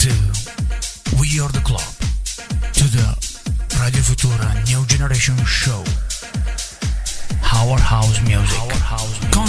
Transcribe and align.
to 0.00 0.08
We 1.18 1.38
Are 1.42 1.50
the 1.52 1.60
Club, 1.60 1.84
to 2.72 2.84
the 2.88 3.04
Radio 3.78 4.00
Futura 4.00 4.50
New 4.66 4.82
Generation 4.86 5.36
Show. 5.44 5.82
Our 7.52 7.78
House 7.78 8.18
Music. 8.22 8.58
Our 8.62 8.72
house 8.72 9.18
music. 9.20 9.34
Con 9.34 9.44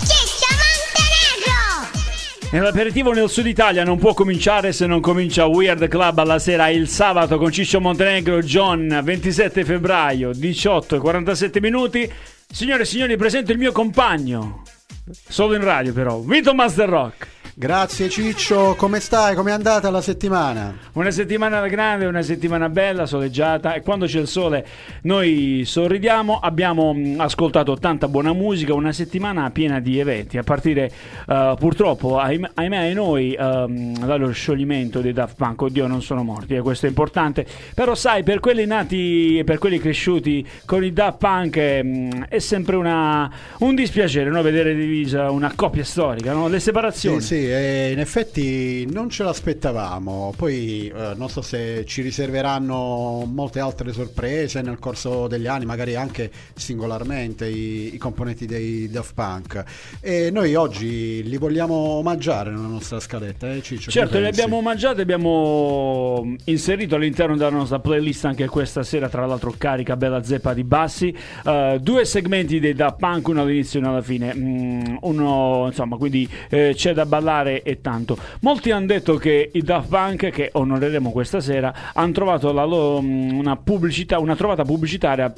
Ciccio 0.00 0.48
Montenegro! 0.56 2.50
Nell'aperitivo 2.50 3.12
nel 3.12 3.28
sud 3.28 3.44
Italia 3.44 3.84
non 3.84 3.98
può 3.98 4.14
cominciare 4.14 4.72
se 4.72 4.86
non 4.86 5.02
comincia 5.02 5.44
Weird 5.44 5.86
Club 5.88 6.18
alla 6.18 6.38
sera 6.38 6.70
il 6.70 6.88
sabato 6.88 7.36
con 7.36 7.52
Ciccio 7.52 7.78
Montenegro, 7.78 8.40
John, 8.40 9.02
27 9.04 9.66
febbraio, 9.66 10.30
18:47 10.30 11.60
minuti. 11.60 12.10
Signore 12.50 12.84
e 12.84 12.86
signori, 12.86 13.18
presento 13.18 13.52
il 13.52 13.58
mio 13.58 13.72
compagno. 13.72 14.62
Solo 15.10 15.54
in 15.54 15.62
radio 15.62 15.92
però, 15.92 16.20
Vito 16.20 16.54
Master 16.54 16.88
Rock. 16.88 17.28
Grazie 17.56 18.08
Ciccio, 18.08 18.74
come 18.76 18.98
stai? 18.98 19.36
Come 19.36 19.50
è 19.50 19.52
andata 19.52 19.88
la 19.88 20.00
settimana? 20.00 20.76
Una 20.94 21.12
settimana 21.12 21.64
grande, 21.68 22.04
una 22.06 22.22
settimana 22.22 22.68
bella, 22.68 23.06
soleggiata 23.06 23.74
e 23.74 23.80
quando 23.82 24.06
c'è 24.06 24.18
il 24.18 24.26
sole 24.26 24.66
noi 25.02 25.62
sorridiamo. 25.64 26.40
Abbiamo 26.40 26.92
mh, 26.92 27.20
ascoltato 27.20 27.76
tanta 27.78 28.08
buona 28.08 28.32
musica, 28.32 28.74
una 28.74 28.90
settimana 28.90 29.48
piena 29.52 29.78
di 29.78 30.00
eventi, 30.00 30.36
a 30.36 30.42
partire 30.42 30.90
eh, 31.28 31.54
purtroppo, 31.56 32.18
ahim- 32.18 32.50
ahimè 32.54 32.76
ai 32.76 32.92
noi, 32.92 33.34
ehm, 33.38 34.04
dallo 34.04 34.32
scioglimento 34.32 35.00
dei 35.00 35.12
Daft 35.12 35.36
Punk. 35.36 35.62
Oddio, 35.62 35.86
non 35.86 36.02
sono 36.02 36.24
morti, 36.24 36.54
e 36.56 36.60
questo 36.60 36.86
è 36.86 36.88
importante. 36.88 37.46
Però 37.72 37.94
sai, 37.94 38.24
per 38.24 38.40
quelli 38.40 38.66
nati 38.66 39.38
e 39.38 39.44
per 39.44 39.58
quelli 39.58 39.78
cresciuti 39.78 40.44
con 40.64 40.82
i 40.82 40.92
Daft 40.92 41.18
Punk 41.18 41.56
ehm, 41.56 42.24
è 42.24 42.40
sempre 42.40 42.74
una- 42.74 43.30
un 43.58 43.76
dispiacere 43.76 44.28
no? 44.28 44.42
vedere 44.42 44.74
divisa 44.94 45.30
una 45.30 45.52
coppia 45.54 45.84
storica, 45.84 46.32
no? 46.32 46.46
le 46.48 46.60
separazioni. 46.60 47.20
Sì, 47.20 47.26
sì, 47.26 47.50
eh, 47.50 47.90
in 47.92 47.98
effetti 47.98 48.86
non 48.90 49.10
ce 49.10 49.24
l'aspettavamo. 49.24 50.32
Poi 50.36 50.92
eh, 50.94 51.12
non 51.16 51.28
so 51.28 51.42
se 51.42 51.84
ci 51.84 52.02
riserveranno 52.02 53.24
molte 53.26 53.58
altre 53.60 53.92
sorprese 53.92 54.62
nel 54.62 54.78
corso 54.78 55.26
degli 55.26 55.46
anni, 55.46 55.64
magari 55.64 55.96
anche 55.96 56.30
singolarmente 56.54 57.46
i, 57.46 57.94
i 57.94 57.98
componenti 57.98 58.46
dei 58.46 58.88
Daft 58.88 59.14
Punk. 59.14 59.64
E 60.00 60.30
noi 60.30 60.54
oggi 60.54 61.22
li 61.24 61.36
vogliamo 61.36 61.74
omaggiare 61.74 62.50
nella 62.50 62.66
nostra 62.66 63.00
scaletta, 63.00 63.52
eh, 63.52 63.62
Ciccio? 63.62 63.90
Certo, 63.90 64.18
li 64.18 64.26
abbiamo 64.26 64.60
mangiati, 64.60 65.00
abbiamo 65.00 66.36
inserito 66.44 66.94
all'interno 66.94 67.36
della 67.36 67.50
nostra 67.50 67.80
playlist 67.80 68.26
anche 68.26 68.46
questa 68.46 68.82
sera, 68.82 69.08
tra 69.08 69.26
l'altro 69.26 69.54
carica 69.56 69.96
bella 69.96 70.22
zeppa 70.22 70.54
di 70.54 70.62
bassi, 70.62 71.14
eh, 71.44 71.78
due 71.80 72.04
segmenti 72.04 72.60
dei 72.60 72.74
Da 72.74 72.92
Punk, 72.92 73.28
uno 73.28 73.42
all'inizio 73.42 73.80
e 73.80 73.82
uno 73.82 73.92
alla 73.92 74.02
fine, 74.02 74.32
Mm, 74.34 74.83
uno 75.00 75.64
insomma, 75.66 75.96
quindi 75.96 76.28
eh, 76.48 76.72
c'è 76.74 76.92
da 76.92 77.06
ballare 77.06 77.62
e 77.62 77.80
tanto. 77.80 78.16
Molti 78.40 78.70
hanno 78.70 78.86
detto 78.86 79.16
che 79.16 79.50
i 79.52 79.62
Daft 79.62 79.88
Punk, 79.88 80.30
che 80.30 80.50
onoreremo 80.52 81.10
questa 81.10 81.40
sera, 81.40 81.92
hanno 81.92 82.12
trovato 82.12 82.52
la 82.52 82.64
loro, 82.64 83.00
mm, 83.00 83.38
una 83.38 83.56
pubblicità, 83.56 84.18
una 84.18 84.36
trovata 84.36 84.64
pubblicitaria 84.64 85.32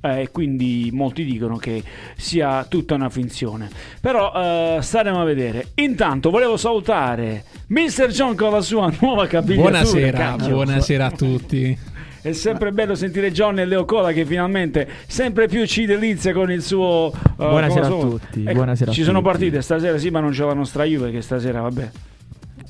eh, 0.00 0.22
e 0.22 0.30
quindi 0.30 0.90
molti 0.92 1.24
dicono 1.24 1.56
che 1.56 1.82
sia 2.16 2.64
tutta 2.68 2.94
una 2.94 3.10
finzione. 3.10 3.68
Però 4.00 4.32
eh, 4.34 4.78
staremo 4.80 5.20
a 5.20 5.24
vedere. 5.24 5.68
Intanto 5.76 6.30
volevo 6.30 6.56
salutare 6.56 7.44
Mr. 7.68 8.08
John 8.08 8.34
con 8.34 8.52
la 8.52 8.60
sua 8.60 8.92
nuova 9.00 9.26
capigliatura. 9.26 9.82
Buonasera, 9.82 10.36
buonasera 10.36 11.06
a 11.06 11.10
tutti. 11.10 11.78
È 12.26 12.32
sempre 12.32 12.72
bello 12.72 12.96
sentire 12.96 13.30
John 13.30 13.60
e 13.60 13.64
Leo 13.64 13.84
Cola 13.84 14.10
che 14.10 14.24
finalmente 14.24 14.88
sempre 15.06 15.46
più 15.46 15.64
ci 15.64 15.86
delizia 15.86 16.32
con 16.32 16.50
il 16.50 16.60
suo... 16.60 17.12
eh, 17.12 17.20
Buonasera 17.36 17.86
a 17.86 17.88
tutti, 17.88 18.42
Ecco, 18.42 18.52
buonasera 18.52 18.90
a 18.90 18.94
Ci 18.94 19.04
sono 19.04 19.18
tutti. 19.20 19.30
partite 19.30 19.62
stasera, 19.62 19.96
sì, 19.96 20.10
ma 20.10 20.18
non 20.18 20.32
c'è 20.32 20.44
la 20.44 20.52
nostra 20.52 20.82
Juve 20.82 21.12
che 21.12 21.20
stasera, 21.22 21.60
vabbè. 21.60 21.90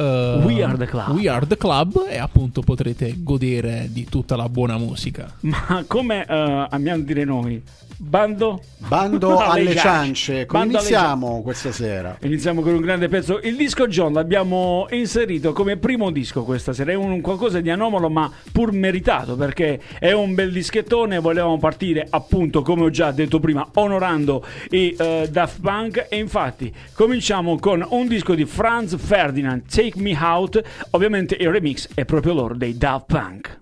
Eh, 0.00 0.40
We 0.42 0.62
Are 0.62 0.76
The 0.76 0.86
Club. 0.86 1.10
We 1.10 1.28
Are 1.28 1.46
The 1.46 1.56
Club 1.56 2.06
e 2.08 2.18
appunto 2.18 2.62
potrete 2.62 3.14
godere 3.18 3.88
di 3.90 4.06
tutta 4.08 4.36
la 4.36 4.48
buona 4.48 4.78
musica. 4.78 5.32
Ma 5.40 5.84
come 5.86 6.24
eh, 6.26 6.66
amiamo 6.70 7.02
dire 7.02 7.24
noi, 7.24 7.62
bando? 7.96 8.62
Bando 8.78 9.36
alle 9.44 9.76
ciance. 9.76 10.46
Come 10.46 10.62
Bando 10.64 10.78
iniziamo 10.78 11.42
questa 11.42 11.70
sera? 11.70 12.16
Iniziamo 12.22 12.62
con 12.62 12.74
un 12.74 12.80
grande 12.80 13.08
pezzo. 13.08 13.40
Il 13.42 13.56
disco 13.56 13.86
John 13.86 14.14
l'abbiamo 14.14 14.86
inserito 14.90 15.52
come 15.52 15.76
primo 15.76 16.10
disco 16.10 16.44
questa 16.44 16.72
sera. 16.72 16.92
È 16.92 16.94
un 16.94 17.20
qualcosa 17.20 17.60
di 17.60 17.70
anomalo, 17.70 18.08
ma 18.08 18.30
pur 18.52 18.72
meritato 18.72 19.36
perché 19.36 19.80
è 19.98 20.12
un 20.12 20.34
bel 20.34 20.50
dischettone. 20.50 21.18
Volevamo 21.18 21.58
partire, 21.58 22.06
appunto, 22.08 22.62
come 22.62 22.84
ho 22.84 22.90
già 22.90 23.10
detto 23.12 23.38
prima, 23.38 23.68
onorando 23.74 24.44
i 24.70 24.96
eh, 24.98 25.28
Daft 25.30 25.60
Punk. 25.60 26.06
E 26.08 26.16
infatti, 26.16 26.72
cominciamo 26.94 27.58
con 27.58 27.86
un 27.90 28.08
disco 28.08 28.34
di 28.34 28.46
Franz 28.46 28.96
Ferdinand, 28.96 29.62
Take 29.68 29.89
Me 29.96 30.16
Out. 30.20 30.62
Ovviamente 30.90 31.36
il 31.38 31.50
remix 31.50 31.88
è 31.94 32.04
proprio 32.04 32.34
loro 32.34 32.54
dei 32.56 32.76
Daft 32.76 33.06
Punk. 33.06 33.60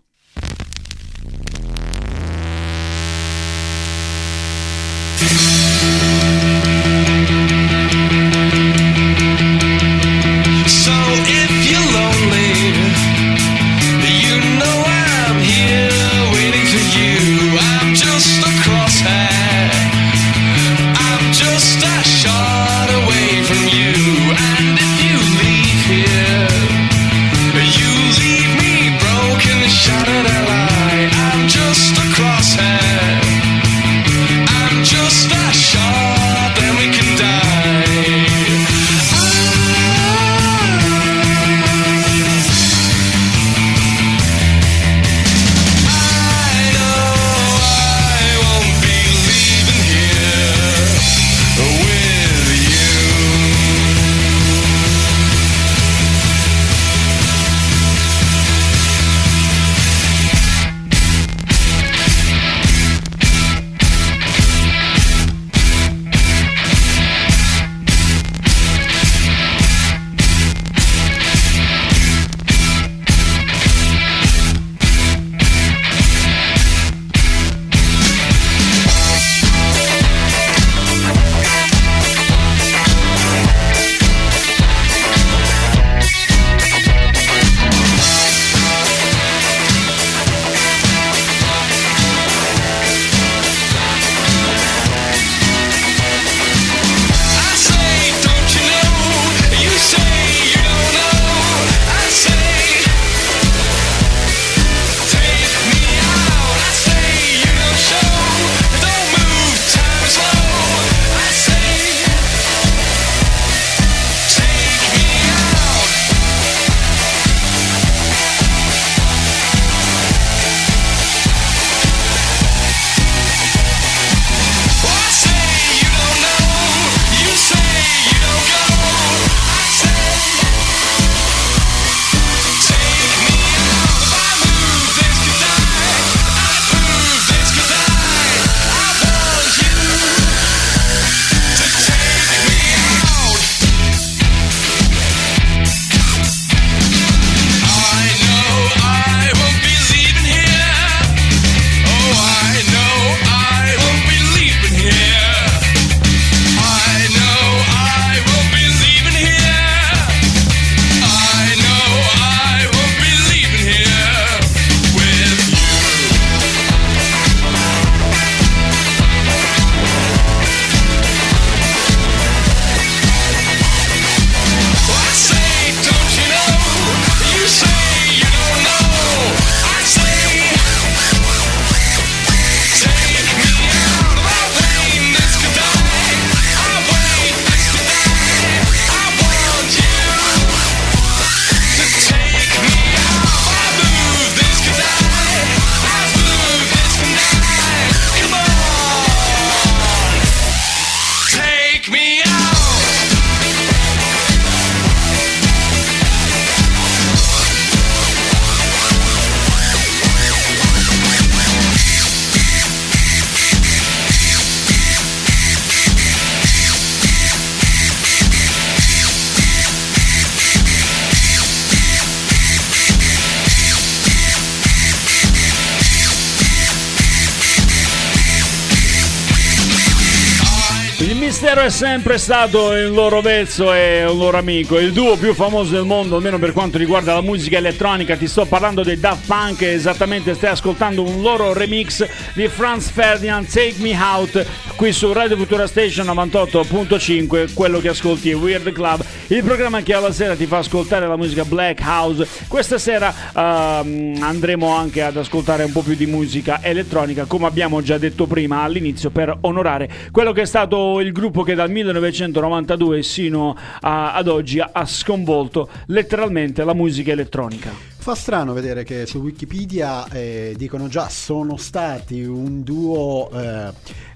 Sempre 231.70 232.18
stato 232.18 232.72
il 232.72 232.90
loro 232.90 233.20
vezzo 233.20 233.72
e 233.72 234.04
un 234.04 234.16
loro 234.16 234.38
amico, 234.38 234.78
il 234.78 234.92
duo 234.92 235.16
più 235.16 235.34
famoso 235.34 235.72
del 235.72 235.84
mondo, 235.84 236.16
almeno 236.16 236.38
per 236.38 236.52
quanto 236.52 236.78
riguarda 236.78 237.14
la 237.14 237.20
musica 237.20 237.58
elettronica. 237.58 238.16
Ti 238.16 238.26
sto 238.26 238.46
parlando 238.46 238.82
dei 238.82 238.98
Daft 238.98 239.26
Punk, 239.26 239.62
esattamente 239.62 240.34
stai 240.34 240.50
ascoltando 240.50 241.02
un 241.02 241.20
loro 241.20 241.52
remix 241.52 242.06
di 242.32 242.48
Franz 242.48 242.90
Ferdinand 242.90 243.46
Take 243.46 243.74
Me 243.78 243.94
Out 243.94 244.46
qui 244.78 244.92
su 244.92 245.12
Radio 245.12 245.36
Futura 245.36 245.66
Station 245.66 246.06
98.5, 246.06 247.52
quello 247.52 247.80
che 247.80 247.88
ascolti 247.88 248.30
è 248.30 248.36
Weird 248.36 248.70
Club, 248.70 249.04
il 249.26 249.42
programma 249.42 249.82
che 249.82 249.92
alla 249.92 250.12
sera 250.12 250.36
ti 250.36 250.46
fa 250.46 250.58
ascoltare 250.58 251.08
la 251.08 251.16
musica 251.16 251.44
Black 251.44 251.80
House. 251.84 252.24
Questa 252.46 252.78
sera 252.78 253.12
ehm, 253.34 254.18
andremo 254.20 254.72
anche 254.72 255.02
ad 255.02 255.16
ascoltare 255.16 255.64
un 255.64 255.72
po' 255.72 255.82
più 255.82 255.96
di 255.96 256.06
musica 256.06 256.60
elettronica, 256.62 257.24
come 257.24 257.46
abbiamo 257.46 257.82
già 257.82 257.98
detto 257.98 258.26
prima 258.26 258.62
all'inizio, 258.62 259.10
per 259.10 259.36
onorare 259.40 259.88
quello 260.12 260.30
che 260.30 260.42
è 260.42 260.46
stato 260.46 261.00
il 261.00 261.10
gruppo 261.10 261.42
che 261.42 261.56
dal 261.58 261.70
1992 261.72 263.02
sino 263.02 263.56
a- 263.80 264.14
ad 264.14 264.28
oggi 264.28 264.60
ha 264.60 264.86
sconvolto 264.86 265.68
letteralmente 265.86 266.62
la 266.62 266.72
musica 266.72 267.10
elettronica. 267.10 267.70
Fa 268.00 268.14
strano 268.14 268.52
vedere 268.52 268.84
che 268.84 269.06
su 269.06 269.18
Wikipedia 269.18 270.06
eh, 270.08 270.54
dicono 270.56 270.86
già 270.86 271.08
sono 271.08 271.56
stati 271.56 272.22
un 272.22 272.62
duo 272.62 273.28
eh, 273.32 273.72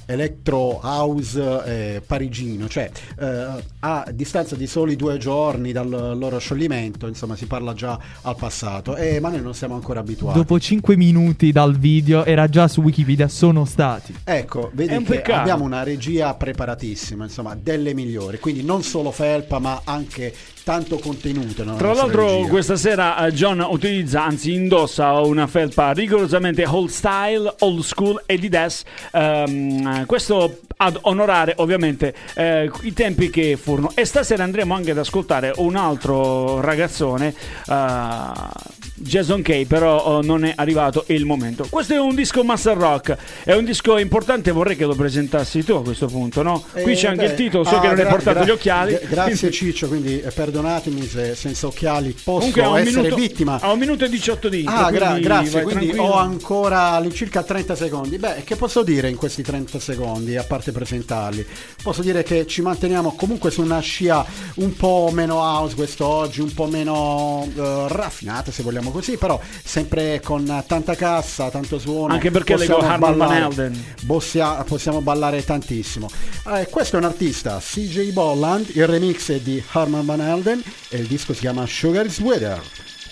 electro 0.06 0.80
house 0.82 1.62
eh, 1.64 2.02
parigino, 2.04 2.68
cioè 2.68 2.90
eh, 3.18 3.62
a 3.80 4.06
distanza 4.12 4.56
di 4.56 4.66
soli 4.66 4.96
due 4.96 5.18
giorni 5.18 5.72
dal 5.72 5.88
loro 5.88 6.38
scioglimento, 6.38 7.06
insomma 7.06 7.36
si 7.36 7.46
parla 7.46 7.74
già 7.74 7.98
al 8.22 8.36
passato, 8.36 8.96
e, 8.96 9.20
ma 9.20 9.28
noi 9.30 9.42
non 9.42 9.54
siamo 9.54 9.74
ancora 9.74 10.00
abituati. 10.00 10.38
Dopo 10.38 10.58
5 10.58 10.96
minuti 10.96 11.52
dal 11.52 11.76
video 11.76 12.24
era 12.24 12.48
già 12.48 12.68
su 12.68 12.80
Wikipedia 12.80 13.28
sono 13.28 13.64
stati. 13.64 14.14
Ecco, 14.24 14.70
vedi 14.74 14.94
un 14.94 15.04
che 15.04 15.16
peccato. 15.16 15.40
abbiamo 15.40 15.64
una 15.64 15.82
regia 15.82 16.34
preparatissima, 16.34 17.24
insomma, 17.24 17.54
delle 17.54 17.94
migliori, 17.94 18.38
quindi 18.38 18.62
non 18.62 18.82
solo 18.82 19.10
felpa, 19.10 19.58
ma 19.58 19.82
anche 19.84 20.34
tanto 20.64 20.98
contenuto. 20.98 21.64
Tra 21.76 21.92
l'altro 21.92 22.36
regia. 22.36 22.48
questa 22.48 22.76
sera 22.76 23.26
eh, 23.26 23.32
John 23.32 23.66
utilizza, 23.68 24.24
anzi 24.24 24.52
indossa 24.52 25.12
una 25.20 25.46
felpa 25.46 25.92
rigorosamente 25.92 26.64
old 26.66 26.88
style, 26.88 27.54
old 27.60 27.80
school 27.80 28.22
e 28.26 28.38
di 28.38 28.48
Des. 28.48 28.84
Ehm, 29.12 30.06
questo 30.06 30.60
ad 30.76 30.98
onorare 31.02 31.54
ovviamente 31.58 32.14
eh, 32.34 32.70
i 32.82 32.92
tempi 32.92 33.30
che 33.30 33.56
furono. 33.56 33.90
E 33.94 34.04
stasera 34.04 34.44
andremo 34.44 34.74
anche 34.74 34.92
ad 34.92 34.98
ascoltare 34.98 35.52
un 35.56 35.76
altro 35.76 36.60
ragazzone. 36.60 37.34
eh, 37.68 38.81
Jason 39.02 39.42
Kay 39.42 39.64
però 39.66 40.20
eh, 40.20 40.24
non 40.24 40.44
è 40.44 40.52
arrivato 40.56 41.04
il 41.08 41.24
momento 41.24 41.66
questo 41.68 41.94
è 41.94 42.00
un 42.00 42.14
disco 42.14 42.42
Master 42.44 42.76
Rock 42.76 43.16
è 43.44 43.54
un 43.54 43.64
disco 43.64 43.98
importante 43.98 44.50
vorrei 44.50 44.76
che 44.76 44.84
lo 44.84 44.94
presentassi 44.94 45.64
tu 45.64 45.72
a 45.72 45.82
questo 45.82 46.06
punto 46.06 46.42
no? 46.42 46.62
qui 46.72 46.92
Eh, 46.92 46.94
c'è 46.94 47.08
anche 47.08 47.24
beh, 47.24 47.30
il 47.30 47.34
titolo 47.34 47.64
so 47.64 47.76
ah, 47.76 47.80
che 47.80 47.86
non 47.88 47.96
hai 47.96 48.02
gra- 48.02 48.10
portato 48.10 48.36
gra- 48.38 48.46
gli 48.46 48.50
occhiali 48.50 48.92
gra- 49.00 49.08
grazie 49.24 49.50
Ciccio, 49.50 49.88
quindi 49.88 50.20
eh, 50.20 50.30
perdonatemi 50.30 51.06
se 51.06 51.34
senza 51.34 51.66
occhiali 51.66 52.10
posso 52.12 52.50
Comunque 52.52 52.80
essere 52.80 53.02
minuto, 53.02 53.16
vittima. 53.16 53.58
ha 53.60 53.72
un 53.72 53.78
minuto 53.78 54.04
e 54.04 54.08
18 54.08 54.48
di 54.48 54.60
intro, 54.60 54.74
Ah, 54.76 54.90
gra- 54.90 55.18
grazie, 55.18 55.62
quindi 55.62 55.86
tranquillo. 55.88 56.02
ho 56.14 56.16
ancora 56.16 56.90
all'incirca 56.92 57.42
30 57.42 57.74
secondi. 57.74 58.18
Beh, 58.18 58.42
che 58.44 58.56
posso 58.56 58.82
dire 58.82 59.08
in 59.08 59.16
questi 59.16 59.42
30 59.42 59.78
secondi, 59.80 60.36
a 60.36 60.44
parte 60.44 60.70
presentarli? 60.72 61.44
Posso 61.82 62.02
dire 62.02 62.22
che 62.22 62.46
ci 62.46 62.62
manteniamo 62.62 63.14
comunque 63.16 63.50
su 63.50 63.62
una 63.62 63.80
scia 63.80 64.24
un 64.56 64.74
po' 64.76 65.10
meno 65.12 65.36
house 65.38 65.74
quest'oggi, 65.74 66.40
un 66.40 66.52
po' 66.54 66.66
meno 66.66 67.48
eh, 67.54 67.84
raffinata 67.88 68.50
se 68.52 68.62
vogliamo 68.62 68.90
così, 68.92 69.16
però 69.16 69.40
sempre 69.64 70.20
con 70.22 70.64
tanta 70.66 70.94
cassa, 70.94 71.50
tanto 71.50 71.78
suono. 71.78 72.12
Anche 72.12 72.30
perché 72.30 72.54
possiamo 72.54 72.82
Herman 72.82 73.16
Van 73.16 73.32
Helden. 73.32 73.84
Bossia- 74.02 74.62
possiamo 74.64 75.00
ballare 75.00 75.44
tantissimo. 75.44 76.08
Eh, 76.54 76.68
questo 76.70 76.96
è 76.96 76.98
un 76.98 77.06
artista, 77.06 77.58
CJ 77.58 78.12
Bolland, 78.12 78.68
il 78.74 78.86
remix 78.86 79.32
è 79.32 79.40
di 79.40 79.62
Herman 79.72 80.04
Van 80.04 80.20
Helden 80.20 80.62
e 80.88 80.98
il 80.98 81.06
disco 81.06 81.32
si 81.32 81.40
chiama 81.40 81.66
Sugar's 81.66 82.18
Weather. 82.20 82.60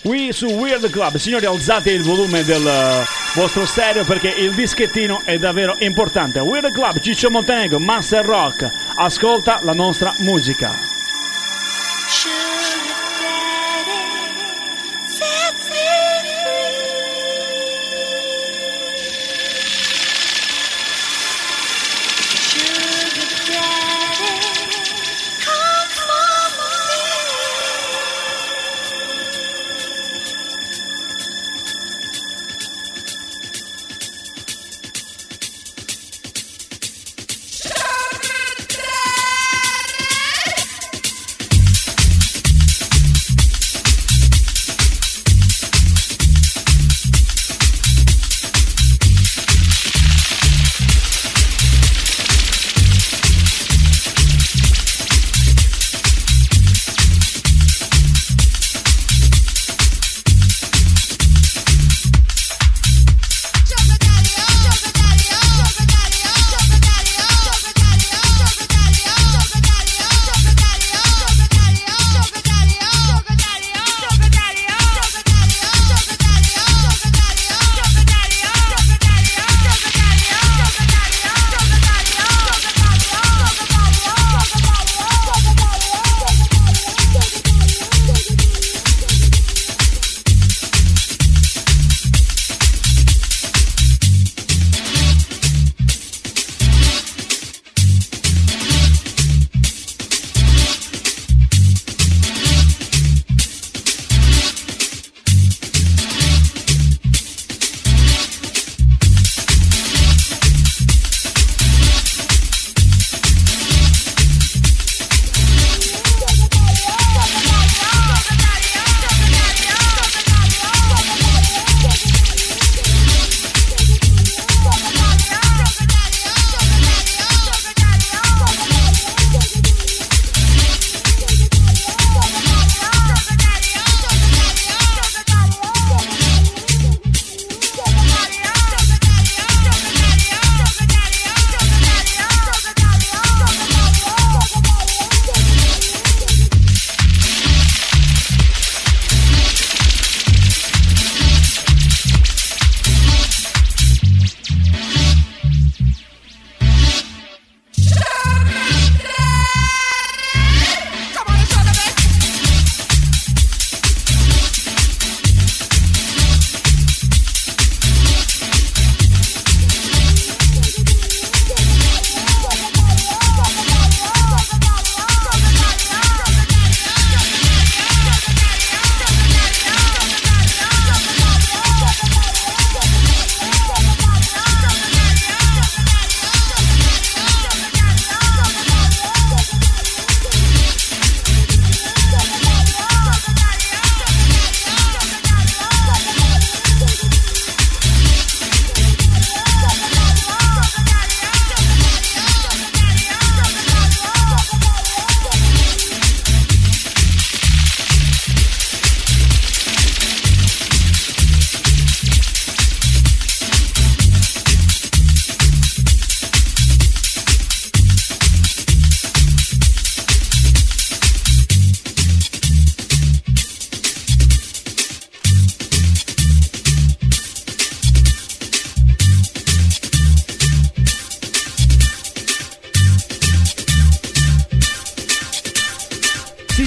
Qui 0.01 0.33
su 0.33 0.47
Weird 0.47 0.89
Club, 0.89 1.15
signori 1.17 1.45
alzate 1.45 1.91
il 1.91 2.03
volume 2.03 2.43
del 2.43 2.63
vostro 3.35 3.67
stereo 3.67 4.03
perché 4.03 4.29
il 4.29 4.51
dischettino 4.55 5.21
è 5.25 5.37
davvero 5.37 5.75
importante. 5.79 6.39
Weird 6.39 6.71
Club, 6.71 6.99
Ciccio 7.01 7.29
Montenegro, 7.29 7.77
Master 7.77 8.25
Rock, 8.25 8.67
ascolta 8.97 9.59
la 9.63 9.73
nostra 9.73 10.11
musica. 10.21 11.00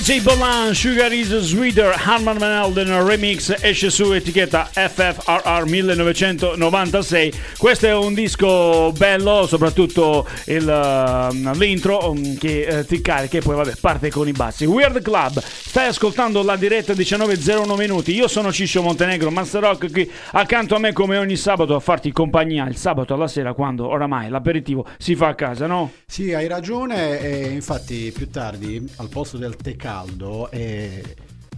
DJ 0.05 0.21
Bolan, 0.21 0.75
Sugar 0.75 1.11
is 1.15 1.35
Sweeter, 1.39 1.95
Harman 1.97 2.37
Van 2.37 2.51
Elden 2.51 3.07
remix 3.07 3.49
esce 3.63 3.89
su 3.89 4.13
etichetta 4.13 4.67
FFRR 4.67 5.65
1996. 5.65 7.33
Questo 7.57 7.87
è 7.87 7.95
un 7.95 8.13
disco 8.13 8.93
bello, 8.93 9.47
soprattutto 9.47 10.29
il, 10.45 10.67
uh, 10.67 11.57
l'intro 11.57 12.11
um, 12.11 12.37
che 12.37 12.67
eh, 12.67 12.85
ti 12.85 13.01
carica 13.01 13.39
e 13.39 13.41
poi 13.41 13.57
vabbè 13.57 13.77
parte 13.81 14.11
con 14.11 14.29
i 14.29 14.33
bassi. 14.33 14.67
Weird 14.67 15.01
Club, 15.01 15.41
stai 15.41 15.87
ascoltando 15.87 16.43
la 16.43 16.57
diretta 16.57 16.93
19.01 16.93 17.75
minuti. 17.75 18.15
Io 18.15 18.29
sono 18.29 18.53
Ciccio 18.53 18.83
Montenegro, 18.83 19.31
Master 19.31 19.63
Rock 19.63 19.91
qui 19.91 20.11
accanto 20.33 20.75
a 20.75 20.79
me 20.81 20.93
come 20.93 21.17
ogni 21.17 21.37
sabato 21.37 21.75
a 21.75 21.81
farti 21.81 22.13
compagnia 22.13 22.69
il 22.69 22.77
sabato 22.77 23.15
alla 23.15 23.27
sera 23.27 23.55
quando 23.55 23.89
oramai 23.89 24.29
l'aperitivo 24.29 24.85
si 24.99 25.15
fa 25.15 25.29
a 25.29 25.35
casa, 25.35 25.67
no? 25.67 25.93
Sì, 26.05 26.35
hai 26.35 26.47
ragione 26.47 27.21
e 27.21 27.47
infatti 27.53 28.13
più 28.15 28.29
tardi 28.29 28.87
al 28.97 29.09
posto 29.09 29.39
del 29.39 29.57
tè 29.57 29.77
caldo 29.95 30.51
è, 30.51 31.01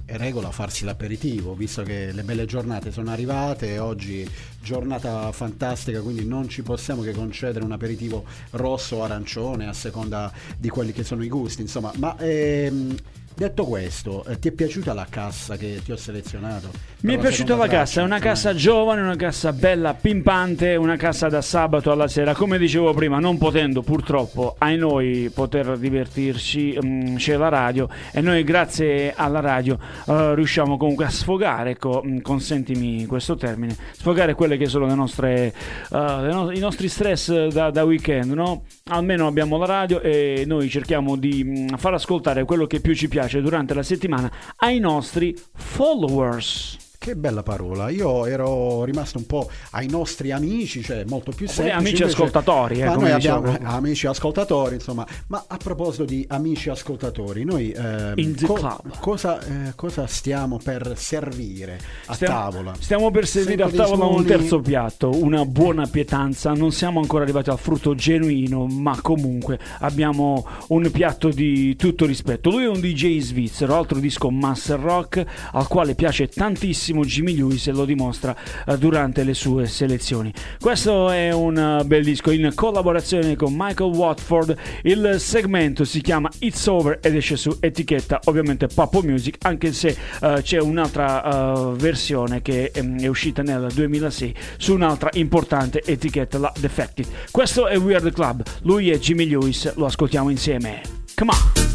è 0.04 0.16
regola 0.18 0.50
farsi 0.50 0.84
l'aperitivo, 0.84 1.54
visto 1.54 1.82
che 1.82 2.12
le 2.12 2.22
belle 2.22 2.44
giornate 2.44 2.92
sono 2.92 3.10
arrivate 3.10 3.72
e 3.72 3.78
oggi 3.78 4.28
giornata 4.60 5.32
fantastica, 5.32 6.02
quindi 6.02 6.26
non 6.26 6.46
ci 6.48 6.62
possiamo 6.62 7.00
che 7.00 7.12
concedere 7.12 7.64
un 7.64 7.72
aperitivo 7.72 8.26
rosso 8.50 8.96
o 8.96 9.04
arancione 9.04 9.66
a 9.66 9.72
seconda 9.72 10.30
di 10.58 10.68
quelli 10.68 10.92
che 10.92 11.02
sono 11.02 11.24
i 11.24 11.28
gusti, 11.28 11.62
insomma, 11.62 11.92
ma 11.96 12.14
ehm, 12.18 12.94
detto 13.36 13.66
questo, 13.66 14.24
eh, 14.24 14.38
ti 14.38 14.48
è 14.48 14.52
piaciuta 14.52 14.94
la 14.94 15.06
cassa 15.08 15.56
che 15.56 15.80
ti 15.84 15.92
ho 15.92 15.96
selezionato? 15.96 16.70
Mi 17.02 17.14
è 17.14 17.18
piaciuta 17.18 17.54
la 17.54 17.64
seconda 17.64 17.78
cassa, 17.78 18.00
è 18.00 18.04
una 18.04 18.18
traccia? 18.18 18.30
cassa 18.30 18.54
giovane, 18.54 19.02
una 19.02 19.16
cassa 19.16 19.52
bella, 19.52 19.92
pimpante, 19.94 20.74
una 20.76 20.96
cassa 20.96 21.28
da 21.28 21.42
sabato 21.42 21.92
alla 21.92 22.08
sera. 22.08 22.34
Come 22.34 22.56
dicevo 22.56 22.94
prima, 22.94 23.18
non 23.18 23.36
potendo 23.36 23.82
purtroppo 23.82 24.56
ai 24.58 24.78
noi 24.78 25.30
poter 25.32 25.76
divertirci, 25.76 26.78
mm, 26.82 27.16
c'è 27.16 27.36
la 27.36 27.50
radio 27.50 27.88
e 28.10 28.22
noi 28.22 28.42
grazie 28.42 29.12
alla 29.14 29.40
radio 29.40 29.78
eh, 30.06 30.34
riusciamo 30.34 30.78
comunque 30.78 31.04
a 31.04 31.10
sfogare, 31.10 31.72
ecco, 31.72 32.02
mm, 32.04 32.20
consentimi 32.20 33.04
questo 33.04 33.36
termine, 33.36 33.76
sfogare 33.92 34.32
quelle 34.34 34.56
che 34.56 34.66
sono 34.66 34.86
le 34.86 34.94
nostre, 34.94 35.52
eh, 35.92 36.22
le 36.22 36.32
no- 36.32 36.50
i 36.50 36.58
nostri 36.58 36.88
stress 36.88 37.48
da, 37.48 37.70
da 37.70 37.84
weekend, 37.84 38.32
no? 38.32 38.62
Almeno 38.84 39.26
abbiamo 39.26 39.58
la 39.58 39.66
radio 39.66 40.00
e 40.00 40.44
noi 40.46 40.70
cerchiamo 40.70 41.16
di 41.16 41.44
mm, 41.44 41.76
far 41.76 41.92
ascoltare 41.92 42.44
quello 42.44 42.66
che 42.66 42.80
più 42.80 42.94
ci 42.94 43.08
piace 43.08 43.25
durante 43.40 43.74
la 43.74 43.82
settimana 43.82 44.30
ai 44.56 44.78
nostri 44.78 45.36
followers. 45.54 46.85
Che 47.06 47.14
bella 47.14 47.44
parola, 47.44 47.88
io 47.88 48.26
ero 48.26 48.82
rimasto 48.82 49.18
un 49.18 49.26
po' 49.26 49.48
ai 49.70 49.86
nostri 49.86 50.32
amici, 50.32 50.82
cioè 50.82 51.04
molto 51.06 51.30
più 51.30 51.46
semplice. 51.46 51.70
amici 51.78 52.02
invece- 52.02 52.16
ascoltatori, 52.16 52.80
eh, 52.80 52.84
ma 52.84 52.94
noi 52.96 53.12
abbiamo 53.12 53.56
amici 53.62 54.08
ascoltatori, 54.08 54.74
insomma. 54.74 55.06
Ma 55.28 55.44
a 55.46 55.56
proposito 55.56 56.04
di 56.04 56.24
amici 56.28 56.68
ascoltatori, 56.68 57.44
noi 57.44 57.70
ehm, 57.70 58.34
club. 58.34 58.98
cosa, 58.98 59.38
eh, 59.38 59.72
cosa 59.76 60.08
stiamo 60.08 60.58
per 60.58 60.94
servire 60.96 61.78
a 62.06 62.14
Stiamo- 62.14 62.34
tavola? 62.34 62.74
Stiamo 62.76 63.12
per 63.12 63.28
servire 63.28 63.62
Sento 63.68 63.82
a 63.82 63.84
tavola 63.86 64.04
un 64.06 64.24
terzo 64.24 64.58
piatto, 64.58 65.10
una 65.10 65.44
buona 65.44 65.86
pietanza. 65.86 66.54
Non 66.54 66.72
siamo 66.72 66.98
ancora 66.98 67.22
arrivati 67.22 67.50
al 67.50 67.58
frutto 67.60 67.94
genuino, 67.94 68.66
ma 68.66 69.00
comunque 69.00 69.60
abbiamo 69.78 70.44
un 70.70 70.90
piatto 70.90 71.28
di 71.28 71.76
tutto 71.76 72.04
rispetto. 72.04 72.50
Lui 72.50 72.64
è 72.64 72.68
un 72.68 72.80
DJ 72.80 73.20
svizzero, 73.20 73.76
altro 73.76 74.00
disco 74.00 74.28
master 74.28 74.80
rock, 74.80 75.24
al 75.52 75.68
quale 75.68 75.94
piace 75.94 76.26
tantissimo 76.26 76.94
Jimmy 77.04 77.34
Lewis 77.34 77.66
e 77.66 77.72
lo 77.72 77.84
dimostra 77.84 78.34
eh, 78.66 78.78
durante 78.78 79.24
le 79.24 79.34
sue 79.34 79.66
selezioni. 79.66 80.32
Questo 80.60 81.10
è 81.10 81.32
un 81.32 81.56
eh, 81.58 81.84
bel 81.84 82.04
disco 82.04 82.30
in 82.30 82.50
collaborazione 82.54 83.36
con 83.36 83.54
Michael 83.56 83.94
Watford. 83.94 84.56
Il 84.82 85.16
segmento 85.18 85.84
si 85.84 86.00
chiama 86.00 86.30
It's 86.40 86.66
Over 86.66 86.98
ed 87.02 87.14
esce 87.14 87.36
su 87.36 87.56
etichetta 87.60 88.20
ovviamente 88.24 88.66
Papo 88.66 89.02
Music, 89.02 89.36
anche 89.42 89.72
se 89.72 89.96
eh, 90.20 90.40
c'è 90.42 90.60
un'altra 90.60 91.24
eh, 91.24 91.72
versione 91.76 92.42
che 92.42 92.70
ehm, 92.74 93.00
è 93.00 93.06
uscita 93.06 93.42
nel 93.42 93.68
2006 93.72 94.34
su 94.56 94.74
un'altra 94.74 95.10
importante 95.14 95.82
etichetta, 95.84 96.38
la 96.38 96.52
Defected. 96.58 97.06
Questo 97.30 97.66
è 97.66 97.78
Weird 97.78 98.12
Club, 98.12 98.42
lui 98.62 98.90
è 98.90 98.98
Jimmy 98.98 99.26
Lewis, 99.26 99.74
lo 99.76 99.86
ascoltiamo 99.86 100.30
insieme. 100.30 100.80
Come 101.14 101.32
on! 101.32 101.65